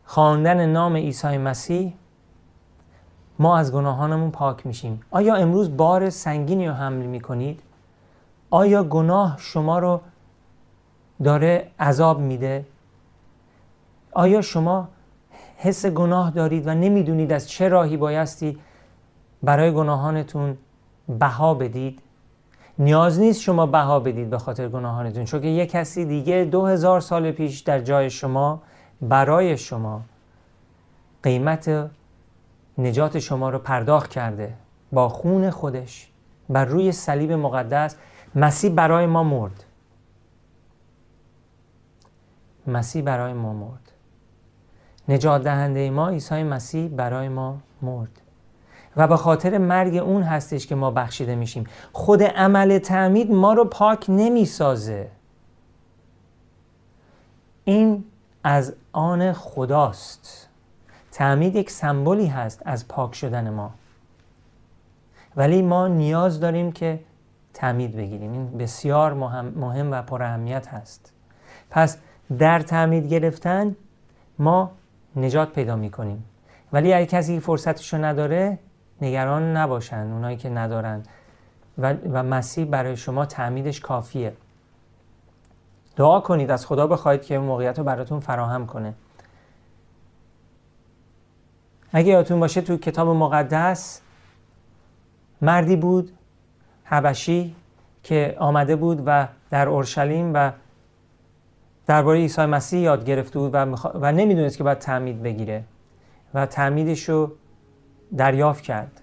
خواندن 0.05 0.65
نام 0.65 0.95
عیسی 0.95 1.37
مسیح 1.37 1.93
ما 3.39 3.57
از 3.57 3.73
گناهانمون 3.73 4.31
پاک 4.31 4.67
میشیم. 4.67 5.01
آیا 5.11 5.35
امروز 5.35 5.77
بار 5.77 6.09
سنگینی 6.09 6.67
رو 6.67 6.73
حمل 6.73 7.05
می‌کنید؟ 7.05 7.59
آیا 8.49 8.83
گناه 8.83 9.35
شما 9.39 9.79
رو 9.79 10.01
داره 11.23 11.71
عذاب 11.79 12.19
میده؟ 12.19 12.65
آیا 14.11 14.41
شما 14.41 14.87
حس 15.57 15.85
گناه 15.85 16.31
دارید 16.31 16.67
و 16.67 16.73
نمی‌دونید 16.73 17.33
از 17.33 17.49
چه 17.49 17.67
راهی 17.67 17.97
بایستی 17.97 18.59
برای 19.43 19.73
گناهانتون 19.73 20.57
بها 21.19 21.53
بدید. 21.53 22.01
نیاز 22.79 23.19
نیست 23.19 23.41
شما 23.41 23.65
بها 23.65 23.99
بدید 23.99 24.29
به 24.29 24.37
خاطر 24.37 24.67
گناهانتون 24.67 25.25
چون 25.25 25.41
که 25.41 25.47
یک 25.47 25.71
کسی 25.71 26.05
دیگه 26.05 26.47
دو 26.51 26.65
هزار 26.65 26.99
سال 26.99 27.31
پیش 27.31 27.59
در 27.59 27.79
جای 27.79 28.09
شما 28.09 28.61
برای 29.01 29.57
شما 29.57 30.01
قیمت 31.23 31.89
نجات 32.77 33.19
شما 33.19 33.49
رو 33.49 33.59
پرداخت 33.59 34.09
کرده 34.09 34.53
با 34.91 35.09
خون 35.09 35.49
خودش 35.49 36.09
بر 36.49 36.65
روی 36.65 36.91
صلیب 36.91 37.31
مقدس. 37.31 37.95
مسیح 38.35 38.71
برای 38.71 39.05
ما 39.05 39.23
مرد. 39.23 39.63
مسیح 42.67 43.01
برای 43.01 43.33
ما 43.33 43.53
مرد. 43.53 43.91
نجات 45.09 45.43
دهنده 45.43 45.89
ما 45.89 46.09
عیسی 46.09 46.43
مسیح 46.43 46.87
برای 46.87 47.29
ما 47.29 47.57
مرد. 47.81 48.21
و 48.97 49.07
به 49.07 49.17
خاطر 49.17 49.57
مرگ 49.57 49.95
اون 49.95 50.23
هستش 50.23 50.67
که 50.67 50.75
ما 50.75 50.91
بخشیده 50.91 51.35
میشیم. 51.35 51.63
خود 51.93 52.23
عمل 52.23 52.77
تعمید 52.77 53.31
ما 53.31 53.53
رو 53.53 53.65
پاک 53.65 54.05
نمی‌سازه. 54.09 55.07
این 57.63 58.03
از 58.43 58.75
آن 58.93 59.33
خداست. 59.33 60.49
تعمید 61.11 61.55
یک 61.55 61.69
سمبولی 61.71 62.27
هست 62.27 62.61
از 62.65 62.87
پاک 62.87 63.15
شدن 63.15 63.49
ما. 63.49 63.71
ولی 65.35 65.61
ما 65.61 65.87
نیاز 65.87 66.39
داریم 66.39 66.71
که 66.71 66.99
تعمید 67.53 67.95
بگیریم. 67.95 68.31
این 68.31 68.57
بسیار 68.57 69.13
مهم, 69.13 69.91
و 69.91 70.01
پر 70.01 70.23
اهمیت 70.23 70.67
هست. 70.67 71.13
پس 71.69 71.97
در 72.37 72.59
تعمید 72.59 73.07
گرفتن 73.07 73.75
ما 74.39 74.71
نجات 75.15 75.53
پیدا 75.53 75.75
می 75.75 75.89
کنیم 75.89 76.23
ولی 76.73 76.93
اگه 76.93 77.05
کسی 77.05 77.39
فرصتشو 77.39 77.97
نداره 77.97 78.59
نگران 79.01 79.57
نباشن 79.57 80.11
اونایی 80.11 80.37
که 80.37 80.49
ندارن. 80.49 81.03
و, 81.77 81.93
و 81.93 82.23
مسیح 82.23 82.65
برای 82.65 82.97
شما 82.97 83.25
تعمیدش 83.25 83.79
کافیه. 83.79 84.33
دعا 85.95 86.19
کنید 86.19 86.51
از 86.51 86.65
خدا 86.65 86.87
بخواید 86.87 87.21
که 87.21 87.39
موقعیت 87.39 87.77
رو 87.77 87.83
براتون 87.83 88.19
فراهم 88.19 88.65
کنه. 88.65 88.93
اگه 91.91 92.07
یادتون 92.07 92.39
باشه 92.39 92.61
تو 92.61 92.77
کتاب 92.77 93.07
مقدس 93.07 94.01
مردی 95.41 95.75
بود 95.75 96.11
حبشی 96.83 97.55
که 98.03 98.35
آمده 98.39 98.75
بود 98.75 99.03
و 99.05 99.27
در 99.49 99.67
اورشلیم 99.67 100.31
و 100.33 100.51
درباره 101.87 102.19
عیسی 102.19 102.45
مسیح 102.45 102.79
یاد 102.79 103.05
گرفته 103.05 103.39
بود 103.39 103.53
و, 103.53 103.57
و 103.95 104.11
نمی‌دونست 104.11 104.57
که 104.57 104.63
باید 104.63 104.77
تعمید 104.77 105.23
بگیره. 105.23 105.63
و 106.33 106.45
تعمیدش 106.45 107.09
رو 107.09 107.31
دریافت 108.17 108.63
کرد. 108.63 109.01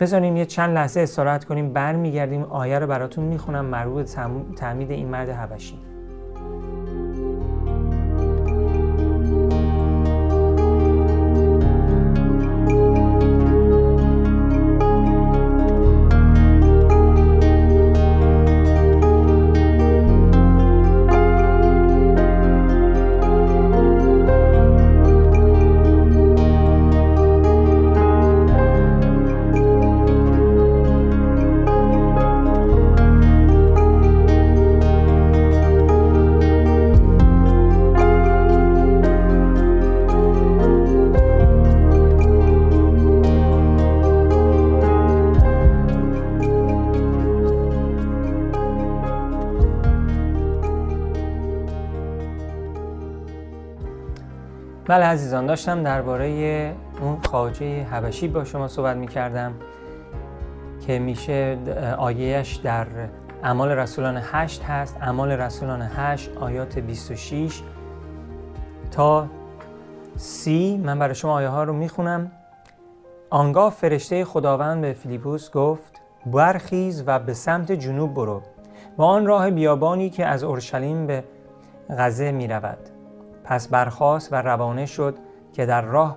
بذاریم 0.00 0.36
یه 0.36 0.46
چند 0.46 0.74
لحظه 0.74 1.00
استراحت 1.00 1.44
کنیم 1.44 1.72
برمیگردیم 1.72 2.42
آیه 2.42 2.78
رو 2.78 2.86
براتون 2.86 3.24
می‌خونم 3.24 3.64
مربوط 3.64 4.16
تعمید 4.56 4.90
این 4.90 5.08
مرد 5.08 5.28
حبشی. 5.28 5.78
بله 54.88 55.04
عزیزان 55.04 55.46
داشتم 55.46 55.82
درباره 55.82 56.74
اون 57.00 57.18
خواجه 57.20 57.84
حبشی 57.84 58.28
با 58.28 58.44
شما 58.44 58.68
صحبت 58.68 58.96
می 58.96 59.08
کردم 59.08 59.52
که 60.86 60.98
میشه 60.98 61.58
آیهش 61.98 62.54
در 62.54 62.86
اعمال 63.42 63.68
رسولان 63.68 64.20
8 64.22 64.62
هست. 64.62 64.96
اعمال 65.00 65.30
رسولان 65.32 65.82
8 65.82 66.36
آیات 66.36 66.78
26 66.78 67.62
تا 68.90 69.26
سی. 70.16 70.76
من 70.84 70.98
برای 70.98 71.14
شما 71.14 71.32
آیه 71.32 71.48
ها 71.48 71.64
رو 71.64 71.72
می‌خونم. 71.72 72.30
آنگاه 73.30 73.70
فرشته 73.72 74.24
خداوند 74.24 74.80
به 74.80 74.92
فیلیپوس 74.92 75.50
گفت 75.50 76.00
برخیز 76.26 77.04
و 77.06 77.18
به 77.18 77.34
سمت 77.34 77.72
جنوب 77.72 78.14
برو 78.14 78.42
و 78.98 79.02
آن 79.02 79.26
راه 79.26 79.50
بیابانی 79.50 80.10
که 80.10 80.26
از 80.26 80.44
اورشلیم 80.44 81.06
به 81.06 81.24
غزه 81.98 82.32
می 82.32 82.48
رود 82.48 82.95
پس 83.46 83.68
برخاست 83.68 84.32
و 84.32 84.36
روانه 84.36 84.86
شد 84.86 85.14
که 85.52 85.66
در 85.66 85.82
راه 85.82 86.16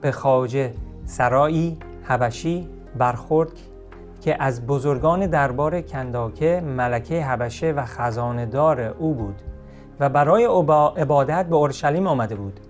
به 0.00 0.12
خواجه 0.12 0.74
سرایی 1.04 1.78
حبشی 2.02 2.68
برخورد 2.98 3.52
که 4.20 4.42
از 4.42 4.66
بزرگان 4.66 5.26
دربار 5.26 5.80
کنداکه 5.80 6.60
ملکه 6.60 7.24
حبشه 7.24 7.72
و 7.72 7.84
خزاندار 7.84 8.80
او 8.80 9.14
بود 9.14 9.42
و 10.00 10.08
برای 10.08 10.44
عبادت 10.96 11.46
به 11.46 11.56
اورشلیم 11.56 12.06
آمده 12.06 12.34
بود 12.34 12.60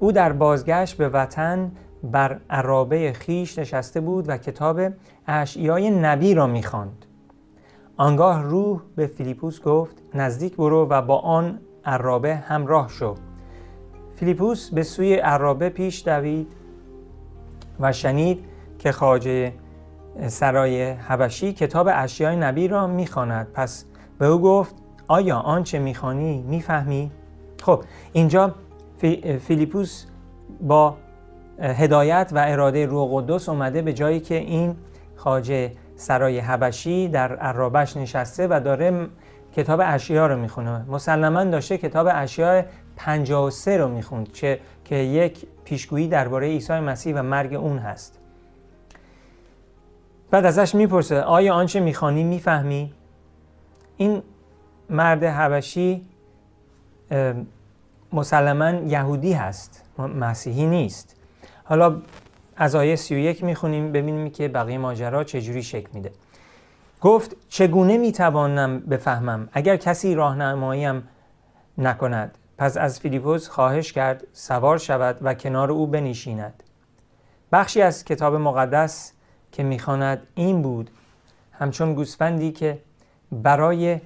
او 0.00 0.12
در 0.12 0.32
بازگشت 0.32 0.96
به 0.96 1.08
وطن 1.08 1.72
بر 2.02 2.40
عرابه 2.50 3.12
خیش 3.12 3.58
نشسته 3.58 4.00
بود 4.00 4.28
و 4.28 4.36
کتاب 4.36 4.80
اشعیای 5.26 5.90
نبی 5.90 6.34
را 6.34 6.46
می‌خواند. 6.46 7.06
آنگاه 7.96 8.42
روح 8.42 8.80
به 8.96 9.06
فیلیپوس 9.06 9.62
گفت 9.62 9.96
نزدیک 10.14 10.56
برو 10.56 10.86
و 10.90 11.02
با 11.02 11.18
آن 11.18 11.58
عرابه 11.84 12.36
همراه 12.36 12.88
شو. 12.88 13.14
فیلیپوس 14.16 14.70
به 14.70 14.82
سوی 14.82 15.14
عرابه 15.14 15.68
پیش 15.68 16.02
دوید 16.08 16.52
و 17.80 17.92
شنید 17.92 18.44
که 18.78 18.92
خواجه 18.92 19.52
سرای 20.26 20.90
حبشی 20.90 21.52
کتاب 21.52 21.88
اشیای 21.92 22.36
نبی 22.36 22.68
را 22.68 22.86
می‌خواند. 22.86 23.48
پس 23.54 23.84
به 24.18 24.26
او 24.26 24.40
گفت 24.42 24.74
آیا 25.08 25.36
آنچه 25.36 25.78
می‌خوانی 25.78 26.42
می‌فهمی؟ 26.42 27.10
خب 27.62 27.84
اینجا 28.12 28.54
فیلیپوس 29.38 30.06
با 30.60 30.96
هدایت 31.58 32.30
و 32.34 32.44
اراده 32.48 32.86
روح 32.86 33.10
قدس 33.12 33.48
اومده 33.48 33.82
به 33.82 33.92
جایی 33.92 34.20
که 34.20 34.34
این 34.34 34.76
خواجه 35.16 35.72
سرای 35.96 36.38
حبشی 36.38 37.08
در 37.08 37.36
عرابش 37.36 37.96
نشسته 37.96 38.46
و 38.50 38.60
داره 38.64 39.06
کتاب 39.56 39.80
اشیا 39.84 40.26
رو 40.26 40.38
می‌خونه. 40.38 40.84
مسلما 40.88 41.44
داشته 41.44 41.78
کتاب 41.78 42.08
اشیا 42.10 42.64
53 42.96 43.76
رو 43.76 43.88
می‌خوند 43.88 44.32
که 44.32 44.60
که 44.84 44.96
یک 44.96 45.46
پیشگویی 45.64 46.08
درباره 46.08 46.46
عیسی 46.46 46.72
مسیح 46.72 47.14
و 47.14 47.22
مرگ 47.22 47.54
اون 47.54 47.78
هست. 47.78 48.18
بعد 50.30 50.46
ازش 50.46 50.74
می‌پرسه 50.74 51.20
آیا 51.20 51.54
آنچه 51.54 51.80
می‌خوانی 51.80 52.24
می‌فهمی؟ 52.24 52.92
این 53.96 54.22
مرد 54.90 55.24
حبشی 55.24 56.06
مسلما 58.12 58.70
یهودی 58.70 59.32
هست 59.32 59.84
مسیحی 59.98 60.66
نیست. 60.66 61.16
حالا 61.64 61.96
از 62.56 62.74
آیه 62.74 62.96
31 62.96 63.44
می‌خونیم 63.44 63.92
ببینیم 63.92 64.30
که 64.30 64.48
بقیه 64.48 64.78
ماجرا 64.78 65.24
چجوری 65.24 65.62
شکل 65.62 65.88
میده. 65.92 66.12
گفت 67.00 67.36
چگونه 67.48 67.98
می‌توانم 67.98 68.80
بفهمم؟ 68.80 69.48
اگر 69.52 69.76
کسی 69.76 70.14
راهنماییم 70.14 71.08
نکند 71.78 72.38
پس 72.58 72.76
از 72.76 73.00
فیلیپوس 73.00 73.48
خواهش 73.48 73.92
کرد 73.92 74.26
سوار 74.32 74.78
شود 74.78 75.18
و 75.22 75.34
کنار 75.34 75.70
او 75.70 75.86
بنشیند. 75.86 76.62
بخشی 77.52 77.82
از 77.82 78.04
کتاب 78.04 78.34
مقدس 78.34 79.12
که 79.52 79.62
می‌خواند 79.62 80.26
این 80.34 80.62
بود 80.62 80.90
همچون 81.52 81.94
گوسفندی 81.94 82.52
که 82.52 82.78
برای 83.32 84.00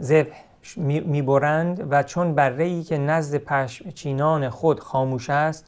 ذبح 0.00 0.36
می‌برند 0.76 1.86
و 1.90 2.02
چون 2.02 2.34
بره 2.34 2.82
که 2.82 2.98
نزد 2.98 3.66
چینان 3.94 4.48
خود 4.48 4.80
خاموش 4.80 5.30
است 5.30 5.66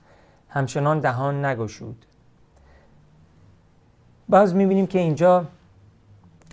همچنان 0.48 1.00
دهان 1.00 1.44
نگشود. 1.44 2.04
باز 4.28 4.54
می‌بینیم 4.54 4.86
که 4.86 4.98
اینجا 4.98 5.44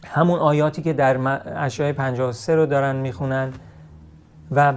همون 0.06 0.40
آیاتی 0.40 0.82
که 0.82 0.94
در 0.94 1.40
اشعای 1.56 1.94
53 1.94 2.56
رو 2.56 2.66
دارن 2.66 2.96
می‌خونن 2.96 3.54
و 4.52 4.74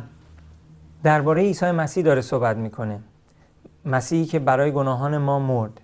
درباره 1.03 1.43
عیسی 1.43 1.71
مسیح 1.71 2.05
داره 2.05 2.21
صحبت 2.21 2.57
می‌کنه. 2.57 3.01
مسیحی 3.85 4.25
که 4.25 4.39
برای 4.39 4.73
گناهان 4.73 5.19
ما 5.19 5.39
مرد. 5.39 5.81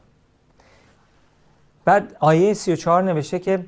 بعد 1.85 2.17
آیه 2.21 2.55
34 2.55 3.03
نوشته 3.03 3.39
که 3.39 3.67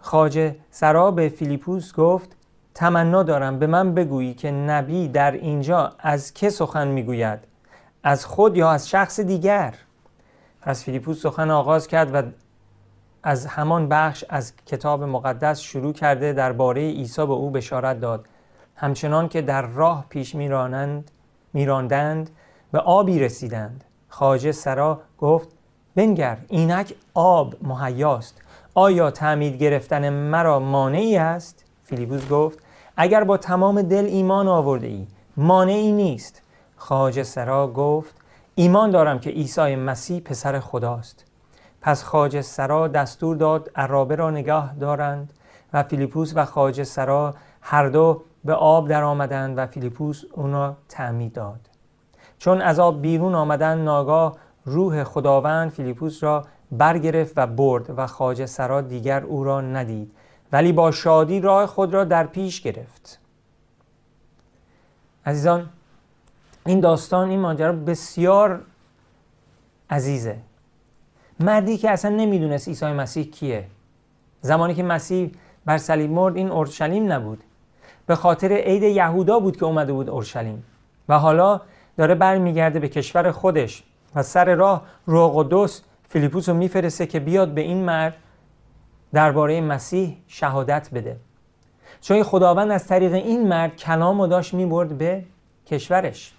خاجه 0.00 0.56
سرا 0.70 1.10
به 1.10 1.28
فیلیپوس 1.28 1.94
گفت 1.94 2.36
تمنا 2.74 3.22
دارم 3.22 3.58
به 3.58 3.66
من 3.66 3.94
بگویی 3.94 4.34
که 4.34 4.50
نبی 4.50 5.08
در 5.08 5.32
اینجا 5.32 5.92
از 5.98 6.34
که 6.34 6.50
سخن 6.50 6.88
می‌گوید؟ 6.88 7.38
از 8.02 8.26
خود 8.26 8.56
یا 8.56 8.70
از 8.70 8.88
شخص 8.88 9.20
دیگر؟ 9.20 9.74
پس 10.60 10.84
فیلیپوس 10.84 11.22
سخن 11.22 11.50
آغاز 11.50 11.86
کرد 11.86 12.14
و 12.14 12.22
از 13.22 13.46
همان 13.46 13.88
بخش 13.88 14.24
از 14.28 14.52
کتاب 14.66 15.02
مقدس 15.04 15.60
شروع 15.60 15.92
کرده 15.92 16.32
درباره 16.32 16.80
عیسی 16.80 17.26
به 17.26 17.32
او 17.32 17.50
بشارت 17.50 18.00
داد. 18.00 18.26
همچنان 18.76 19.28
که 19.28 19.42
در 19.42 19.62
راه 19.62 20.06
پیش 20.08 20.34
میرانند 20.34 21.10
میراندند 21.52 22.30
به 22.72 22.78
آبی 22.78 23.20
رسیدند. 23.20 23.84
خاجه 24.08 24.52
سرا 24.52 25.00
گفت 25.18 25.48
بنگر 25.94 26.38
اینک 26.48 26.94
آب 27.14 27.54
مهیاست. 27.62 28.40
آیا 28.74 29.10
تعمید 29.10 29.56
گرفتن 29.56 30.08
مرا 30.08 30.60
مانعی 30.60 31.16
است؟ 31.16 31.64
فیلیپوس 31.84 32.28
گفت 32.28 32.58
اگر 32.96 33.24
با 33.24 33.36
تمام 33.36 33.82
دل 33.82 34.04
ایمان 34.04 34.48
آورده 34.48 34.86
ای 34.86 35.06
مانعی 35.36 35.92
نیست. 35.92 36.42
خاجه 36.76 37.22
سرا 37.22 37.68
گفت 37.68 38.14
ایمان 38.54 38.90
دارم 38.90 39.18
که 39.18 39.30
عیسی 39.30 39.76
مسیح 39.76 40.20
پسر 40.20 40.60
خداست. 40.60 41.27
پس 41.80 42.04
خاج 42.04 42.40
سرا 42.40 42.88
دستور 42.88 43.36
داد 43.36 43.70
عرابه 43.76 44.16
را 44.16 44.30
نگاه 44.30 44.74
دارند 44.80 45.32
و 45.72 45.82
فیلیپوس 45.82 46.32
و 46.36 46.44
خاج 46.44 46.82
سرا 46.82 47.34
هر 47.60 47.88
دو 47.88 48.22
به 48.44 48.54
آب 48.54 48.88
در 48.88 49.02
آمدند 49.02 49.58
و 49.58 49.66
فیلیپوس 49.66 50.24
اونا 50.32 50.76
تعمید 50.88 51.32
داد. 51.32 51.60
چون 52.38 52.60
از 52.60 52.78
آب 52.78 53.02
بیرون 53.02 53.34
آمدن 53.34 53.78
ناگاه 53.78 54.36
روح 54.64 55.04
خداوند 55.04 55.70
فیلیپوس 55.70 56.22
را 56.22 56.44
برگرفت 56.72 57.32
و 57.36 57.46
برد 57.46 57.98
و 57.98 58.06
خاج 58.06 58.44
سرا 58.44 58.80
دیگر 58.80 59.22
او 59.22 59.44
را 59.44 59.60
ندید 59.60 60.12
ولی 60.52 60.72
با 60.72 60.90
شادی 60.90 61.40
راه 61.40 61.66
خود 61.66 61.94
را 61.94 62.04
در 62.04 62.26
پیش 62.26 62.60
گرفت. 62.60 63.20
عزیزان 65.26 65.68
این 66.66 66.80
داستان 66.80 67.30
این 67.30 67.40
ماجرا 67.40 67.72
بسیار 67.72 68.60
عزیزه. 69.90 70.38
مردی 71.40 71.78
که 71.78 71.90
اصلا 71.90 72.16
نمی‌دونست 72.16 72.68
عیسی 72.68 72.86
مسیح 72.86 73.30
کیه. 73.30 73.66
زمانی 74.40 74.74
که 74.74 74.82
مسیح 74.82 75.30
بر 75.64 75.78
صلیب 75.78 76.10
مرد 76.10 76.36
این 76.36 76.50
اورشلیم 76.50 77.12
نبود. 77.12 77.44
به 78.06 78.14
خاطر 78.14 78.52
عید 78.52 78.82
یهودا 78.82 79.40
بود 79.40 79.56
که 79.56 79.64
اومده 79.64 79.92
بود 79.92 80.10
اورشلیم. 80.10 80.64
و 81.08 81.18
حالا 81.18 81.60
داره 81.96 82.14
برمیگرده 82.14 82.78
به 82.78 82.88
کشور 82.88 83.30
خودش 83.30 83.82
و 84.14 84.22
سر 84.22 84.54
راه 84.54 84.82
روح 85.06 85.32
قدس 85.34 85.82
فیلیپوس 86.08 86.48
رو 86.48 86.54
میفرسته 86.54 87.06
که 87.06 87.20
بیاد 87.20 87.48
به 87.48 87.60
این 87.60 87.84
مرد 87.84 88.14
درباره 89.12 89.60
مسیح 89.60 90.16
شهادت 90.26 90.88
بده. 90.94 91.16
چون 92.00 92.22
خداوند 92.22 92.70
از 92.70 92.86
طریق 92.86 93.12
این 93.12 93.48
مرد 93.48 93.76
کلام 93.76 94.20
و 94.20 94.26
داشت 94.26 94.54
می‌برد 94.54 94.98
به 94.98 95.24
کشورش. 95.66 96.34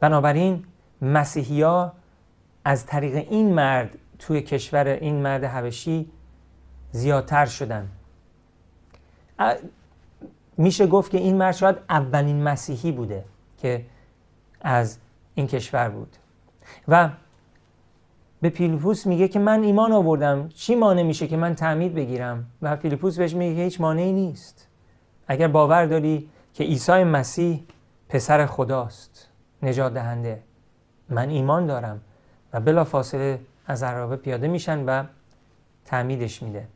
بنابراین 0.00 0.64
مسیحیا 1.02 1.92
از 2.66 2.86
طریق 2.86 3.26
این 3.30 3.54
مرد 3.54 3.98
توی 4.18 4.42
کشور 4.42 4.86
این 4.88 5.22
مرد 5.22 5.44
حبشی 5.44 6.10
زیادتر 6.90 7.46
شدن. 7.46 7.88
میشه 10.56 10.86
گفت 10.86 11.10
که 11.10 11.18
این 11.18 11.36
مرد 11.36 11.54
شاید 11.54 11.76
اولین 11.88 12.42
مسیحی 12.42 12.92
بوده 12.92 13.24
که 13.58 13.84
از 14.60 14.98
این 15.34 15.46
کشور 15.46 15.88
بود. 15.88 16.16
و 16.88 17.10
به 18.40 18.50
فیلیپوس 18.50 19.06
میگه 19.06 19.28
که 19.28 19.38
من 19.38 19.62
ایمان 19.62 19.92
آوردم. 19.92 20.48
چی 20.48 20.74
مانع 20.74 21.02
میشه 21.02 21.26
که 21.26 21.36
من 21.36 21.54
تعمید 21.54 21.94
بگیرم؟ 21.94 22.46
و 22.62 22.76
فیلیپوس 22.76 23.18
بهش 23.18 23.34
میگه 23.34 23.56
که 23.56 23.62
هیچ 23.62 23.80
مانعی 23.80 24.12
نیست. 24.12 24.68
اگر 25.28 25.48
باور 25.48 25.86
داری 25.86 26.28
که 26.54 26.64
عیسی 26.64 27.04
مسیح 27.04 27.64
پسر 28.08 28.46
خداست 28.46 29.28
نجات 29.62 29.94
دهنده 29.94 30.42
من 31.08 31.30
ایمان 31.30 31.66
دارم. 31.66 32.00
بلا 32.60 32.84
فاصله 32.84 33.40
از 33.66 33.82
عرابه 33.82 34.16
پیاده 34.16 34.48
میشن 34.48 34.84
و 34.84 35.04
تعمیدش 35.84 36.42
میده. 36.42 36.68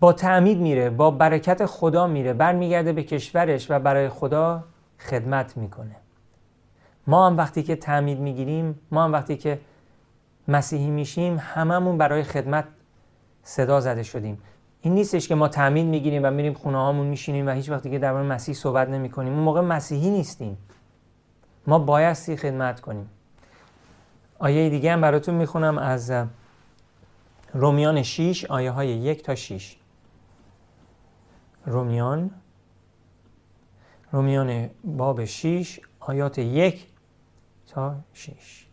با 0.00 0.12
تعمید 0.12 0.58
میره 0.58 0.90
با 0.90 1.10
برکت 1.10 1.66
خدا 1.66 2.06
میره 2.06 2.32
برمیگرده 2.32 2.92
به 2.92 3.02
کشورش 3.02 3.70
و 3.70 3.78
برای 3.78 4.08
خدا 4.08 4.64
خدمت 4.98 5.56
می‌کنه. 5.56 5.96
ما 7.06 7.26
هم 7.26 7.36
وقتی 7.36 7.62
که 7.62 7.76
تعمید 7.76 8.18
می‌گیریم 8.18 8.78
ما 8.90 9.04
هم 9.04 9.12
وقتی 9.12 9.36
که 9.36 9.60
مسیحی 10.48 10.90
میشیم 10.90 11.36
هممون 11.40 11.98
برای 11.98 12.22
خدمت 12.22 12.64
صدا 13.42 13.80
زده 13.80 14.02
شدیم. 14.02 14.42
این 14.80 14.94
نیستش 14.94 15.28
که 15.28 15.34
ما 15.34 15.48
تعمید 15.48 15.86
می‌گیریم 15.86 16.24
و 16.24 16.30
میریم 16.30 16.54
خونه 16.54 16.78
هامون 16.78 17.06
میشینیم 17.06 17.46
و 17.46 17.50
هیچ 17.50 17.70
وقتی 17.70 17.90
که 17.90 17.98
درباره 17.98 18.26
مسیح 18.26 18.54
صحبت 18.54 18.88
نمی 18.88 19.10
کنیم 19.10 19.32
اون 19.32 19.42
موقع 19.42 19.60
مسیحی 19.60 20.10
نیستیم. 20.10 20.58
ما 21.66 21.78
بایستی 21.78 22.36
خدمت 22.36 22.80
کنیم 22.80 23.10
آیه 24.38 24.70
دیگه 24.70 24.92
هم 24.92 25.00
براتون 25.00 25.34
می‌خونم 25.34 25.78
از 25.78 26.12
رومیان 27.54 28.02
6 28.02 28.44
آیه 28.44 28.70
های 28.70 28.88
یک 28.88 29.22
تا 29.22 29.34
6 29.34 29.76
رومیان 31.66 32.30
رومیان 34.12 34.70
باب 34.84 35.24
6 35.24 35.80
آیات 36.00 36.38
یک 36.38 36.86
تا 37.66 37.94
6 38.12 38.66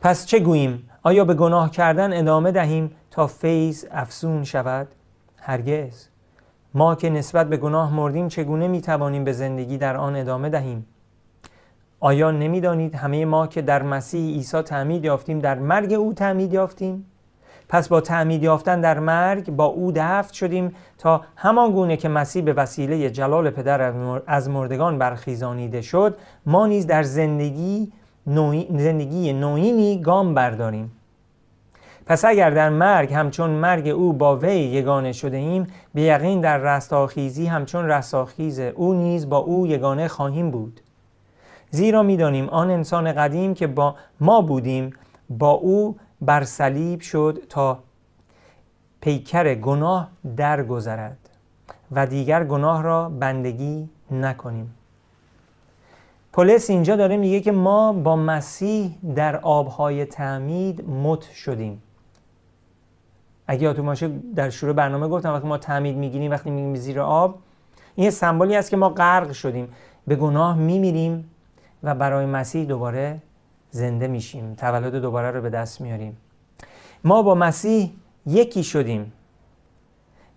پس 0.00 0.26
چه 0.26 0.40
گوییم؟ 0.40 0.90
آیا 1.02 1.24
به 1.24 1.34
گناه 1.34 1.70
کردن 1.70 2.18
ادامه 2.18 2.52
دهیم 2.52 2.96
تا 3.10 3.26
فیض 3.26 3.84
افسون 3.90 4.44
شود؟ 4.44 4.88
هرگز 5.36 6.08
ما 6.76 6.94
که 6.94 7.10
نسبت 7.10 7.48
به 7.48 7.56
گناه 7.56 7.94
مردیم 7.94 8.28
چگونه 8.28 8.68
می 8.68 8.80
توانیم 8.80 9.24
به 9.24 9.32
زندگی 9.32 9.78
در 9.78 9.96
آن 9.96 10.16
ادامه 10.16 10.48
دهیم؟ 10.48 10.86
آیا 12.00 12.30
نمی‌دانید 12.30 12.94
همه 12.94 13.24
ما 13.24 13.46
که 13.46 13.62
در 13.62 13.82
مسیح 13.82 14.34
عیسی 14.34 14.62
تعمید 14.62 15.04
یافتیم 15.04 15.38
در 15.38 15.58
مرگ 15.58 15.92
او 15.92 16.12
تعمید 16.12 16.52
یافتیم؟ 16.52 17.06
پس 17.68 17.88
با 17.88 18.00
تعمید 18.00 18.42
یافتن 18.42 18.80
در 18.80 18.98
مرگ 18.98 19.50
با 19.50 19.64
او 19.64 19.92
دفت 19.92 20.34
شدیم 20.34 20.74
تا 20.98 21.20
همان 21.36 21.72
گونه 21.72 21.96
که 21.96 22.08
مسیح 22.08 22.42
به 22.42 22.52
وسیله 22.52 23.10
جلال 23.10 23.50
پدر 23.50 23.92
از 24.26 24.48
مردگان 24.48 24.98
برخیزانیده 24.98 25.80
شد 25.80 26.16
ما 26.46 26.66
نیز 26.66 26.86
در 26.86 27.02
زندگی 27.02 27.92
نوعی 28.26 28.68
زندگی 28.78 29.32
نوینی 29.32 30.00
گام 30.00 30.34
برداریم. 30.34 30.92
پس 32.06 32.24
اگر 32.24 32.50
در 32.50 32.68
مرگ 32.68 33.12
همچون 33.12 33.50
مرگ 33.50 33.88
او 33.88 34.12
با 34.12 34.36
وی 34.36 34.58
یگانه 34.58 35.12
شده 35.12 35.36
ایم 35.36 35.66
به 35.94 36.02
یقین 36.02 36.40
در 36.40 36.58
رستاخیزی 36.58 37.46
همچون 37.46 37.84
رستاخیز 37.84 38.60
او 38.60 38.94
نیز 38.94 39.28
با 39.28 39.36
او 39.36 39.66
یگانه 39.66 40.08
خواهیم 40.08 40.50
بود. 40.50 40.80
زیرا 41.70 42.02
می‌دانیم 42.02 42.48
آن 42.48 42.70
انسان 42.70 43.12
قدیم 43.12 43.54
که 43.54 43.66
با 43.66 43.94
ما 44.20 44.40
بودیم 44.40 44.90
با 45.30 45.50
او 45.50 45.96
بر 46.20 46.44
صلیب 46.44 47.00
شد 47.00 47.42
تا 47.48 47.78
پیکر 49.00 49.54
گناه 49.54 50.08
درگذرد 50.36 51.18
و 51.92 52.06
دیگر 52.06 52.44
گناه 52.44 52.82
را 52.82 53.08
بندگی 53.08 53.88
نکنیم. 54.10 54.74
پولس 56.32 56.70
اینجا 56.70 56.96
داره 56.96 57.16
میگه 57.16 57.40
که 57.40 57.52
ما 57.52 57.92
با 57.92 58.16
مسیح 58.16 58.94
در 59.16 59.36
آبهای 59.36 60.04
تعمید 60.04 60.88
مت 60.88 61.22
شدیم. 61.22 61.82
اگه 63.46 63.62
یادتون 63.62 63.86
باشه 63.86 64.10
در 64.34 64.50
شروع 64.50 64.72
برنامه 64.72 65.08
گفتم 65.08 65.32
وقتی 65.32 65.48
ما 65.48 65.58
تعمید 65.58 65.96
می‌گیریم 65.96 66.30
وقتی 66.30 66.50
میگیم 66.50 66.74
زیر 66.74 67.00
آب 67.00 67.38
این 67.94 68.10
سمبولی 68.10 68.56
است 68.56 68.70
که 68.70 68.76
ما 68.76 68.88
غرق 68.88 69.32
شدیم. 69.32 69.68
به 70.06 70.16
گناه 70.16 70.56
میمیریم 70.56 71.30
و 71.82 71.94
برای 71.94 72.26
مسیح 72.26 72.64
دوباره 72.66 73.18
زنده 73.70 74.08
میشیم. 74.08 74.54
تولد 74.54 74.94
دوباره 74.94 75.30
رو 75.30 75.42
به 75.42 75.50
دست 75.50 75.80
میاریم. 75.80 76.16
ما 77.04 77.22
با 77.22 77.34
مسیح 77.34 77.92
یکی 78.26 78.64
شدیم. 78.64 79.12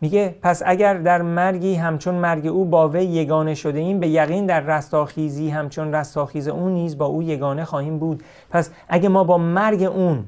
میگه 0.02 0.36
پس 0.42 0.62
اگر 0.66 0.94
در 0.94 1.22
مرگی 1.22 1.76
همچون 1.76 2.16
مرگ 2.16 2.48
او 2.48 2.66
با 2.66 2.90
وی 2.90 3.06
یگانه 3.06 3.56
شده 3.56 3.80
ایم 3.80 4.00
به 4.00 4.08
یقین 4.08 4.46
در 4.46 4.60
رستاخیزی 4.60 5.50
همچون 5.50 5.96
رستاخیز 5.96 6.48
اون 6.48 6.72
نیز 6.72 6.98
با 6.98 7.06
او 7.06 7.24
یگانه 7.24 7.66
خواهیم 7.66 8.00
بود. 8.00 8.24
پس 8.50 8.70
اگه 8.90 9.10
ما 9.10 9.24
با 9.24 9.38
مرگ 9.38 9.84
اون 9.84 10.26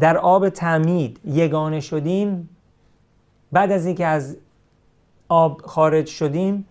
در 0.00 0.16
آب 0.16 0.48
تعمید 0.48 1.20
یگانه 1.24 1.80
شدیم. 1.80 2.48
بعد 3.52 3.72
از 3.72 3.86
اینکه 3.86 4.06
از 4.06 4.36
آب 5.28 5.60
خارج 5.64 6.06
شدیم 6.06 6.66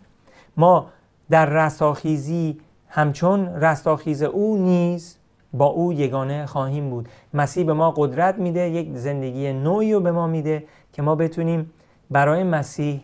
ما 0.57 0.85
در 1.29 1.45
رستاخیزی 1.45 2.57
همچون 2.89 3.47
رستاخیز 3.47 4.23
او 4.23 4.57
نیز 4.57 5.17
با 5.53 5.65
او 5.65 5.93
یگانه 5.93 6.45
خواهیم 6.45 6.89
بود. 6.89 7.09
مسیح 7.33 7.65
به 7.65 7.73
ما 7.73 7.91
قدرت 7.91 8.35
میده 8.35 8.69
یک 8.69 8.95
زندگی 8.95 9.53
نوعی 9.53 9.93
رو 9.93 9.99
به 9.99 10.11
ما 10.11 10.27
میده 10.27 10.63
که 10.93 11.01
ما 11.01 11.15
بتونیم 11.15 11.71
برای 12.11 12.43
مسیح 12.43 13.01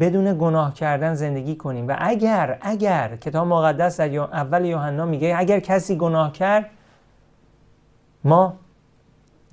بدون 0.00 0.38
گناه 0.38 0.74
کردن 0.74 1.14
زندگی 1.14 1.56
کنیم. 1.56 1.88
و 1.88 1.96
اگر 1.98 2.58
اگر 2.60 3.16
کتاب 3.16 3.46
مقدس 3.46 4.00
در 4.00 4.18
اول 4.18 4.64
یوحنا 4.64 5.06
میگه 5.06 5.34
اگر 5.38 5.60
کسی 5.60 5.96
گناه 5.96 6.32
کرد 6.32 6.70
ما 8.24 8.54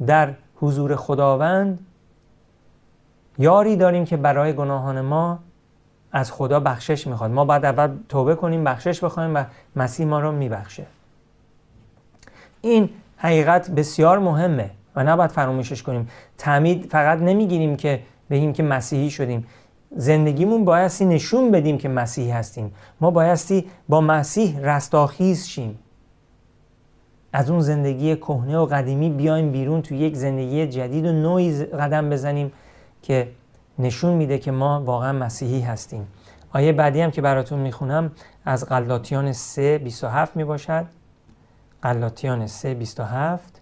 در 0.05 0.33
حضور 0.55 0.95
خداوند 0.95 1.79
یاری 3.37 3.75
داریم 3.75 4.05
که 4.05 4.17
برای 4.17 4.53
گناهان 4.53 5.01
ما 5.01 5.39
از 6.11 6.31
خدا 6.31 6.59
بخشش 6.59 7.07
می‌خواد. 7.07 7.31
ما 7.31 7.45
باید 7.45 7.65
اول 7.65 7.97
توبه 8.09 8.35
کنیم 8.35 8.63
بخشش 8.63 9.03
بخوایم 9.03 9.35
و 9.35 9.43
مسیح 9.75 10.05
ما 10.05 10.19
رو 10.19 10.31
میبخشه. 10.31 10.85
این 12.61 12.89
حقیقت 13.17 13.71
بسیار 13.71 14.19
مهمه 14.19 14.69
و 14.95 15.03
نباید 15.03 15.31
فراموشش 15.31 15.83
کنیم. 15.83 16.09
تعمید 16.37 16.85
فقط 16.91 17.19
نمی‌گیریم 17.19 17.75
که 17.75 17.99
بگیم 18.29 18.53
که 18.53 18.63
مسیحی 18.63 19.09
شدیم. 19.09 19.47
زندگیمون 19.95 20.65
بایستی 20.65 21.05
نشون 21.05 21.51
بدیم 21.51 21.77
که 21.77 21.89
مسیحی 21.89 22.31
هستیم. 22.31 22.73
ما 23.01 23.11
بایستی 23.11 23.69
با 23.89 24.01
مسیح 24.01 24.59
رستاخیز 24.59 25.47
شیم. 25.47 25.79
از 27.33 27.49
اون 27.49 27.59
زندگی 27.59 28.15
کهنه 28.15 28.57
و 28.57 28.65
قدیمی 28.65 29.09
بیایم 29.09 29.51
بیرون 29.51 29.81
تو 29.81 29.95
یک 29.95 30.15
زندگی 30.15 30.67
جدید 30.67 31.05
و 31.05 31.11
نوعی 31.11 31.65
قدم 31.65 32.09
بزنیم 32.09 32.51
که 33.01 33.31
نشون 33.79 34.13
میده 34.13 34.37
که 34.37 34.51
ما 34.51 34.83
واقعا 34.83 35.13
مسیحی 35.13 35.61
هستیم. 35.61 36.07
آیه 36.53 36.71
بعدی 36.71 37.01
هم 37.01 37.11
که 37.11 37.21
براتون 37.21 37.59
می‌خونم 37.59 38.11
از 38.45 38.69
غلاطیان 38.69 39.33
3 39.33 39.77
27 39.77 40.35
می 40.35 40.43
باشد 40.43 40.85
غلاطیان 41.83 42.47
3 42.47 42.73
27 42.73 43.61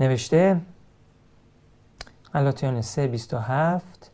نوشته 0.00 0.60
غلاطیان 2.34 2.80
3 2.80 3.06
27 3.06 4.11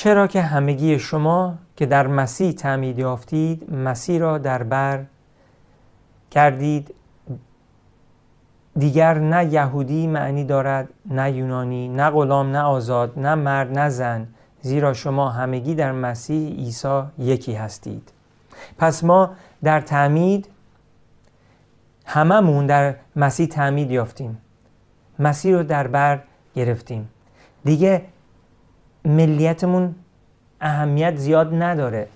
چرا 0.00 0.26
که 0.26 0.42
همگی 0.42 0.98
شما 0.98 1.54
که 1.76 1.86
در 1.86 2.06
مسیح 2.06 2.52
تعمید 2.52 2.98
یافتید 2.98 3.74
مسیح 3.74 4.18
را 4.20 4.38
در 4.38 4.62
بر 4.62 5.04
کردید. 6.30 6.94
دیگر 8.76 9.18
نه 9.18 9.44
یهودی 9.44 10.06
معنی 10.06 10.44
دارد 10.44 10.88
نه 11.10 11.32
یونانی 11.32 11.88
نه 11.88 12.10
غلام 12.10 12.50
نه 12.50 12.58
آزاد 12.58 13.18
نه 13.18 13.34
مرد 13.34 13.78
نه 13.78 13.88
زن 13.88 14.26
زیرا 14.60 14.92
شما 14.92 15.28
همگی 15.28 15.74
در 15.74 15.92
مسیح 15.92 16.54
عیسی 16.54 17.02
یکی 17.18 17.54
هستید. 17.54 18.12
پس 18.78 19.04
ما 19.04 19.30
در 19.64 19.80
تعمید 19.80 20.48
هممون 22.06 22.66
در 22.66 22.94
مسیح 23.16 23.46
تعمید 23.46 23.90
یافتیم. 23.90 24.38
مسیح 25.18 25.54
رو 25.54 25.62
در 25.62 25.86
بر 25.86 26.20
گرفتیم. 26.54 27.08
دیگه 27.64 28.02
ملیتمون 29.04 29.94
اهمیت 30.60 31.16
زیاد 31.16 31.54
نداره. 31.54 32.08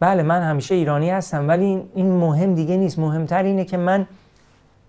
بله 0.00 0.22
من 0.22 0.42
همیشه 0.42 0.74
ایرانی 0.74 1.10
هستم 1.10 1.48
ولی 1.48 1.90
این 1.94 2.16
مهم 2.16 2.54
دیگه 2.54 2.76
نیست. 2.76 2.98
مهمتر 2.98 3.42
اینه 3.42 3.64
که 3.64 3.76
من 3.76 4.06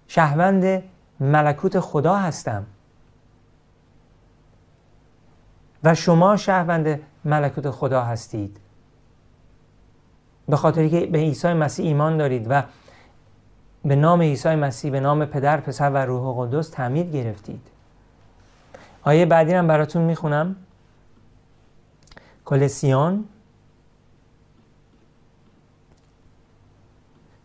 شهروند 0.07 0.83
ملکوت 1.19 1.79
خدا 1.79 2.15
هستم. 2.15 2.65
و 5.83 5.95
شما 5.95 6.37
شهروند 6.37 6.99
ملکوت 7.25 7.69
خدا 7.69 8.03
هستید. 8.03 8.57
به 10.49 10.55
خاطر 10.55 10.87
که 10.87 11.05
به 11.05 11.17
عیسی 11.17 11.53
مسیح 11.53 11.85
ایمان 11.85 12.17
دارید 12.17 12.47
و 12.49 12.63
به 13.85 13.95
نام 13.95 14.21
عیسی 14.21 14.55
مسیح 14.55 14.91
به 14.91 14.99
نام 14.99 15.25
پدر 15.25 15.59
پسر 15.59 15.89
و 15.89 15.97
روح 15.97 16.47
قدس 16.47 16.69
تعمید 16.69 17.15
گرفتید. 17.15 17.72
آیه 19.03 19.25
بعدی 19.25 19.53
هم 19.53 19.67
براتون 19.67 20.01
می‌خونم. 20.01 20.55
کلسیان 22.45 23.25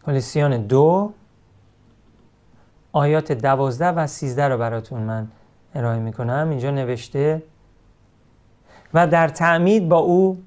کلسیان 0.06 0.66
دو. 0.66 1.12
آیات 2.92 3.32
دوازده 3.32 3.86
و 3.88 4.06
سیزده 4.06 4.48
رو 4.48 4.58
براتون 4.58 5.00
من 5.00 5.28
ارائه 5.74 5.98
می‌کنم. 5.98 6.46
اینجا 6.50 6.70
نوشته 6.70 7.42
و 8.94 9.06
در 9.06 9.28
تعمید 9.28 9.88
با 9.88 9.98
او 9.98 10.42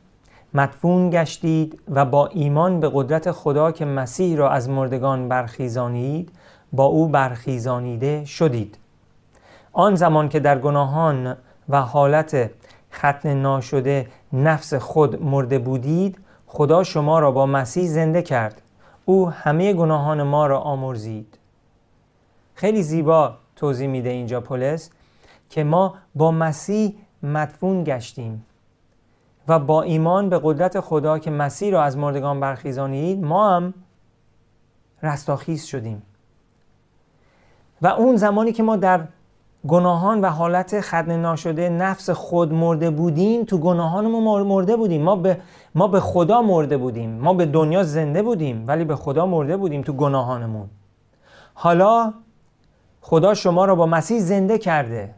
مدفون 0.54 1.10
گشتید 1.10 1.80
و 1.90 2.06
با 2.06 2.28
ایمان 2.28 2.80
به 2.80 2.92
قدرت 2.94 3.32
خدا 3.32 3.72
که 3.72 3.86
مسیح 3.86 4.38
را 4.38 4.50
از 4.50 4.70
مردگان 4.70 5.30
برخیزانید 5.30 6.32
با 6.74 6.84
او 6.84 7.08
برخیزانیده 7.08 8.26
شدید. 8.26 8.78
آن 9.74 9.96
زمان 9.96 10.30
که 10.30 10.40
در 10.40 10.60
گناهان 10.60 11.38
و 11.70 11.82
حالت 11.82 12.52
ختن 12.94 13.34
ناشده 13.34 14.08
نفس 14.34 14.74
خود 14.74 15.24
مرده 15.24 15.60
بودید 15.60 16.18
خدا 16.48 16.84
شما 16.84 17.20
را 17.20 17.32
با 17.32 17.46
مسیح 17.46 17.88
زنده 17.88 18.22
کرد. 18.22 18.62
او 19.06 19.30
همه 19.30 19.74
گناهان 19.74 20.24
ما 20.24 20.48
را 20.48 20.60
آمرزید. 20.60 21.38
خیلی 22.56 22.84
زیبا 22.84 23.34
توضیح 23.56 23.88
میده 23.88 24.10
اینجا 24.10 24.42
پولس 24.42 24.90
که 25.50 25.64
ما 25.64 25.96
با 26.16 26.32
مسیح 26.32 26.96
مدفون 27.24 27.84
گشتیم 27.84 28.46
و 29.48 29.60
با 29.60 29.82
ایمان 29.82 30.30
به 30.30 30.40
قدرت 30.44 30.80
خدا 30.80 31.20
که 31.20 31.32
مسیح 31.32 31.72
را 31.72 31.84
از 31.84 31.98
مردگان 31.98 32.40
برخیزانید 32.40 33.24
ما 33.24 33.56
هم 33.56 33.74
رستاخیز 35.04 35.66
شدیم. 35.66 36.02
و 37.82 37.88
اون 37.88 38.16
زمانی 38.16 38.52
که 38.52 38.64
ما 38.64 38.76
در 38.76 39.08
گناهان 39.68 40.22
و 40.22 40.30
حالت 40.30 40.82
خدن 40.82 41.20
ناشده 41.20 41.70
نفس 41.70 42.10
خود 42.10 42.54
مرده 42.54 42.90
بودیم 42.90 43.44
تو 43.44 43.58
گناهانمون 43.58 44.44
مرده 44.44 44.76
بودیم. 44.76 45.02
ما 45.02 45.16
به, 45.16 45.38
ما 45.76 45.88
به 45.88 46.00
خدا 46.00 46.42
مرده 46.42 46.78
بودیم. 46.78 47.10
ما 47.10 47.34
به 47.34 47.46
دنیا 47.46 47.84
زنده 47.84 48.22
بودیم 48.22 48.64
ولی 48.68 48.86
به 48.86 48.96
خدا 48.96 49.26
مرده 49.26 49.58
بودیم 49.58 49.82
تو 49.82 49.94
گناهانمون. 49.94 50.70
حالا 51.54 52.14
خدا 53.02 53.34
شما 53.34 53.66
را 53.66 53.76
با 53.76 53.86
مسیح 53.86 54.20
زنده 54.20 54.58
کرده. 54.58 55.14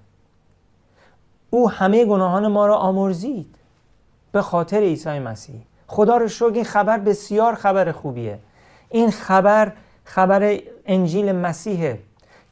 او 1.50 1.70
همه 1.70 2.06
گناهان 2.06 2.48
ما 2.48 2.68
را 2.68 2.76
آمرزید 2.76 3.56
به 4.32 4.42
خاطر 4.42 4.80
عیسی 4.80 5.20
مسیح. 5.20 5.62
خدا 5.88 6.18
رو 6.18 6.28
شکر 6.28 6.52
این 6.54 6.64
خبر 6.64 6.98
بسیار 6.98 7.56
خبر 7.56 7.92
خوبیه. 7.92 8.40
این 8.90 9.12
خبر 9.12 9.72
خبر 10.04 10.60
انجیل 10.86 11.32
مسیحه. 11.32 12.00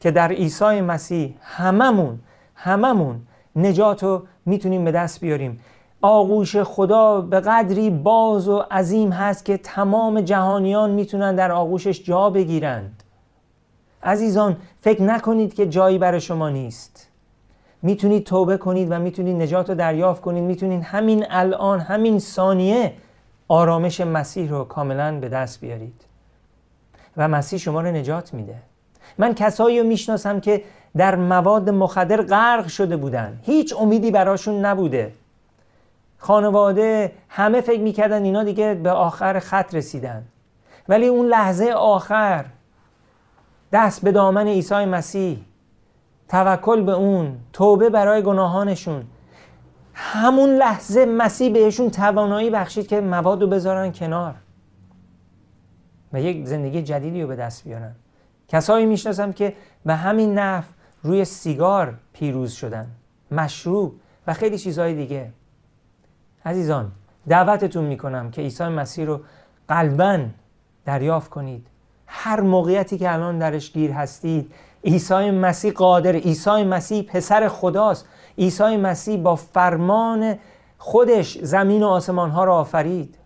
که 0.02 0.10
در 0.10 0.32
عیسی 0.32 0.80
مسیح 0.80 1.34
هممون 1.40 2.18
هممون 2.54 3.20
نجات 3.56 4.02
رو 4.02 4.22
می‌تونیم 4.46 4.84
به 4.84 4.92
دست 4.92 5.20
بیاریم. 5.20 5.60
آغوش 6.00 6.56
خدا 6.56 7.20
به 7.20 7.40
قدری 7.40 7.90
باز 7.90 8.48
و 8.48 8.58
عظیم 8.58 9.12
هست 9.12 9.44
که 9.44 9.56
تمام 9.56 10.20
جهانیان 10.20 10.90
می‌تونن 10.90 11.34
در 11.34 11.52
آغوشش 11.52 12.02
جا 12.04 12.30
بگیرند. 12.30 13.02
عزیزان 14.02 14.56
فکر 14.80 15.02
نکنید 15.02 15.54
که 15.54 15.66
جایی 15.66 15.98
برای 15.98 16.20
شما 16.20 16.50
نیست. 16.50 17.08
می‌تونید 17.82 18.24
توبه 18.24 18.56
کنید 18.56 18.88
و 18.90 18.98
می‌تونید 18.98 19.36
نجات 19.42 19.68
رو 19.68 19.74
دریافت 19.74 20.22
کنید. 20.22 20.44
می‌تونید 20.44 20.82
همین 20.82 21.26
الان 21.30 21.80
همین 21.80 22.18
ثانیه 22.18 22.92
آرامش 23.48 24.00
مسیح 24.00 24.50
رو 24.50 24.64
کاملا 24.64 25.20
به 25.20 25.28
دست 25.28 25.60
بیارید. 25.60 26.04
و 27.16 27.28
مسیح 27.28 27.58
شما 27.58 27.80
رو 27.80 27.90
نجات 27.92 28.34
میده. 28.34 28.54
من 29.18 29.34
کسایی 29.34 29.80
رو 29.80 29.86
می‌شناسم 29.86 30.40
که 30.40 30.62
در 30.96 31.16
مواد 31.16 31.70
مخدر 31.70 32.22
غرق 32.22 32.66
شده 32.66 32.96
بودن. 32.96 33.40
هیچ 33.42 33.74
امیدی 33.78 34.10
براشون 34.10 34.64
نبوده. 34.64 35.12
خانواده 36.18 37.12
همه 37.28 37.60
فکر 37.60 37.80
می‌کردن 37.80 38.24
اینا 38.24 38.44
دیگه 38.44 38.74
به 38.74 38.90
آخر 38.90 39.38
خط 39.38 39.74
رسیدن. 39.74 40.24
ولی 40.88 41.06
اون 41.06 41.26
لحظه 41.26 41.70
آخر 41.70 42.44
دست 43.72 44.04
به 44.04 44.12
دامن 44.12 44.46
عیسی 44.46 44.84
مسیح 44.84 45.38
توکل 46.28 46.82
به 46.82 46.92
اون 46.92 47.36
توبه 47.52 47.90
برای 47.90 48.22
گناهانشون. 48.22 49.04
همون 49.94 50.50
لحظه 50.50 51.06
مسیح 51.06 51.52
بهشون 51.52 51.90
توانایی 51.90 52.50
بخشید 52.50 52.86
که 52.86 53.00
مواد 53.00 53.42
رو 53.42 53.48
بذارن 53.48 53.92
کنار 53.92 54.34
و 56.12 56.20
یک 56.20 56.46
زندگی 56.46 56.82
جدیدی 56.82 57.22
رو 57.22 57.28
به 57.28 57.36
دست 57.36 57.64
بیارن. 57.64 57.94
کسایی 58.52 58.86
می‌شناسم 58.86 59.32
که 59.32 59.54
به 59.86 59.94
همین 59.94 60.38
نحو 60.38 60.64
روی 61.02 61.24
سیگار 61.24 61.94
پیروز 62.12 62.52
شدن 62.52 62.86
مشروب 63.30 63.94
و 64.26 64.34
خیلی 64.34 64.58
چیزهای 64.58 64.94
دیگه. 64.94 65.32
عزیزان 66.44 66.92
دعوتتون 67.28 67.84
می‌کنم 67.84 68.30
که 68.30 68.42
عیسی 68.42 68.64
مسیح 68.64 69.06
رو 69.06 69.20
قلبا 69.68 70.24
دریافت 70.84 71.30
کنید. 71.30 71.66
هر 72.06 72.40
موقعیتی 72.40 72.98
که 72.98 73.12
الان 73.12 73.38
درش 73.38 73.72
گیر 73.72 73.92
هستید 73.92 74.54
عیسی 74.84 75.30
مسیح 75.30 75.72
قادر 75.72 76.16
عیسی 76.16 76.64
مسیح 76.64 77.02
پسر 77.02 77.48
خداست. 77.48 78.08
عیسی 78.38 78.76
مسیح 78.76 79.22
با 79.22 79.36
فرمان 79.36 80.38
خودش 80.78 81.38
زمین 81.38 81.82
و 81.82 81.86
آسمان 81.86 82.30
ها 82.30 82.44
را 82.44 82.56
آفرید. 82.56 83.18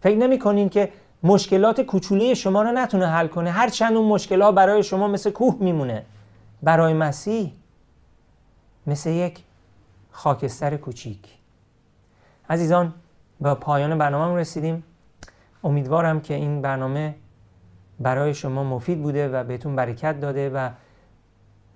فکر 0.00 0.16
نمی 0.16 0.38
کنین 0.38 0.68
که 0.68 0.92
مشکلات 1.22 1.80
کوچولی 1.80 2.34
شما 2.34 2.62
رو 2.62 2.72
نتونه 2.72 3.06
حل 3.06 3.26
کنه. 3.26 3.50
هر 3.50 3.68
چند 3.68 3.96
اون 3.96 4.08
مشکلات 4.08 4.54
برای 4.54 4.82
شما 4.82 5.08
مثل 5.08 5.30
کوه 5.30 5.56
میمونه. 5.60 6.04
برای 6.62 6.94
مسیح 6.94 7.52
مثل 8.86 9.10
یک 9.10 9.42
خاکستر 10.10 10.76
کوچیک. 10.76 11.18
عزیزان 12.50 12.94
با 13.40 13.54
پایان 13.54 13.98
برنامه 13.98 14.40
رسیدیم. 14.40 14.84
امیدوارم 15.64 16.20
که 16.20 16.34
این 16.34 16.62
برنامه 16.62 17.14
برای 18.00 18.34
شما 18.34 18.64
مفید 18.64 19.02
بوده 19.02 19.28
و 19.28 19.44
بهتون 19.44 19.76
برکت 19.76 20.20
داده 20.20 20.50
و 20.50 20.70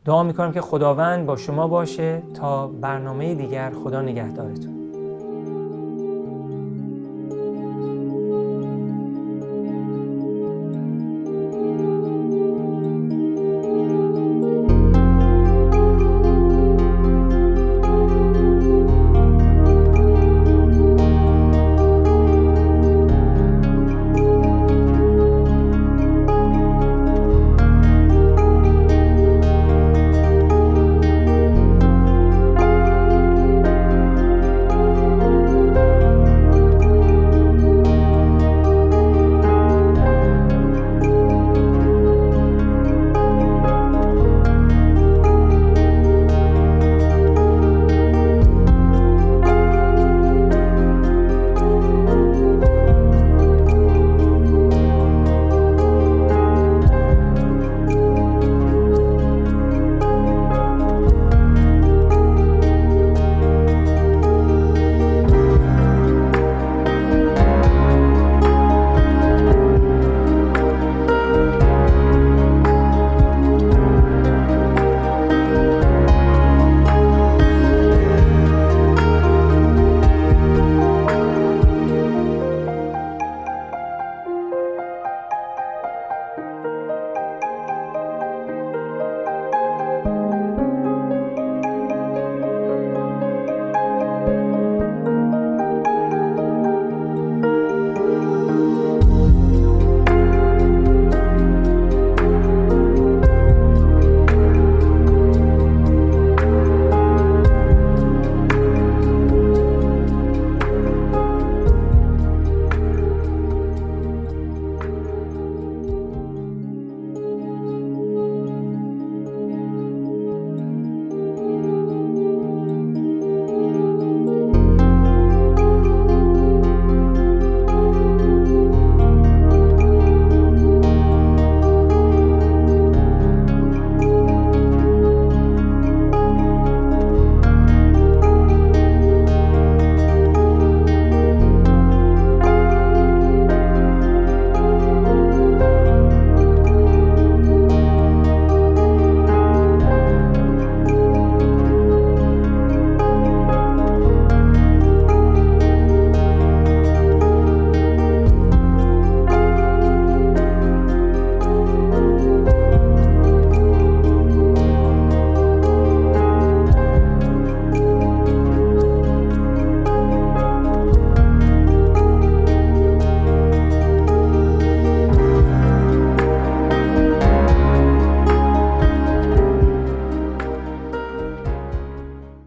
دعا 0.04 0.22
می‌کنم 0.22 0.52
که 0.52 0.60
خداوند 0.60 1.26
با 1.26 1.36
شما 1.36 1.68
باشه 1.68 2.22
تا 2.34 2.66
برنامه 2.66 3.34
دیگر. 3.34 3.70
خدا 3.84 4.02
نگهدارتون. 4.02 4.75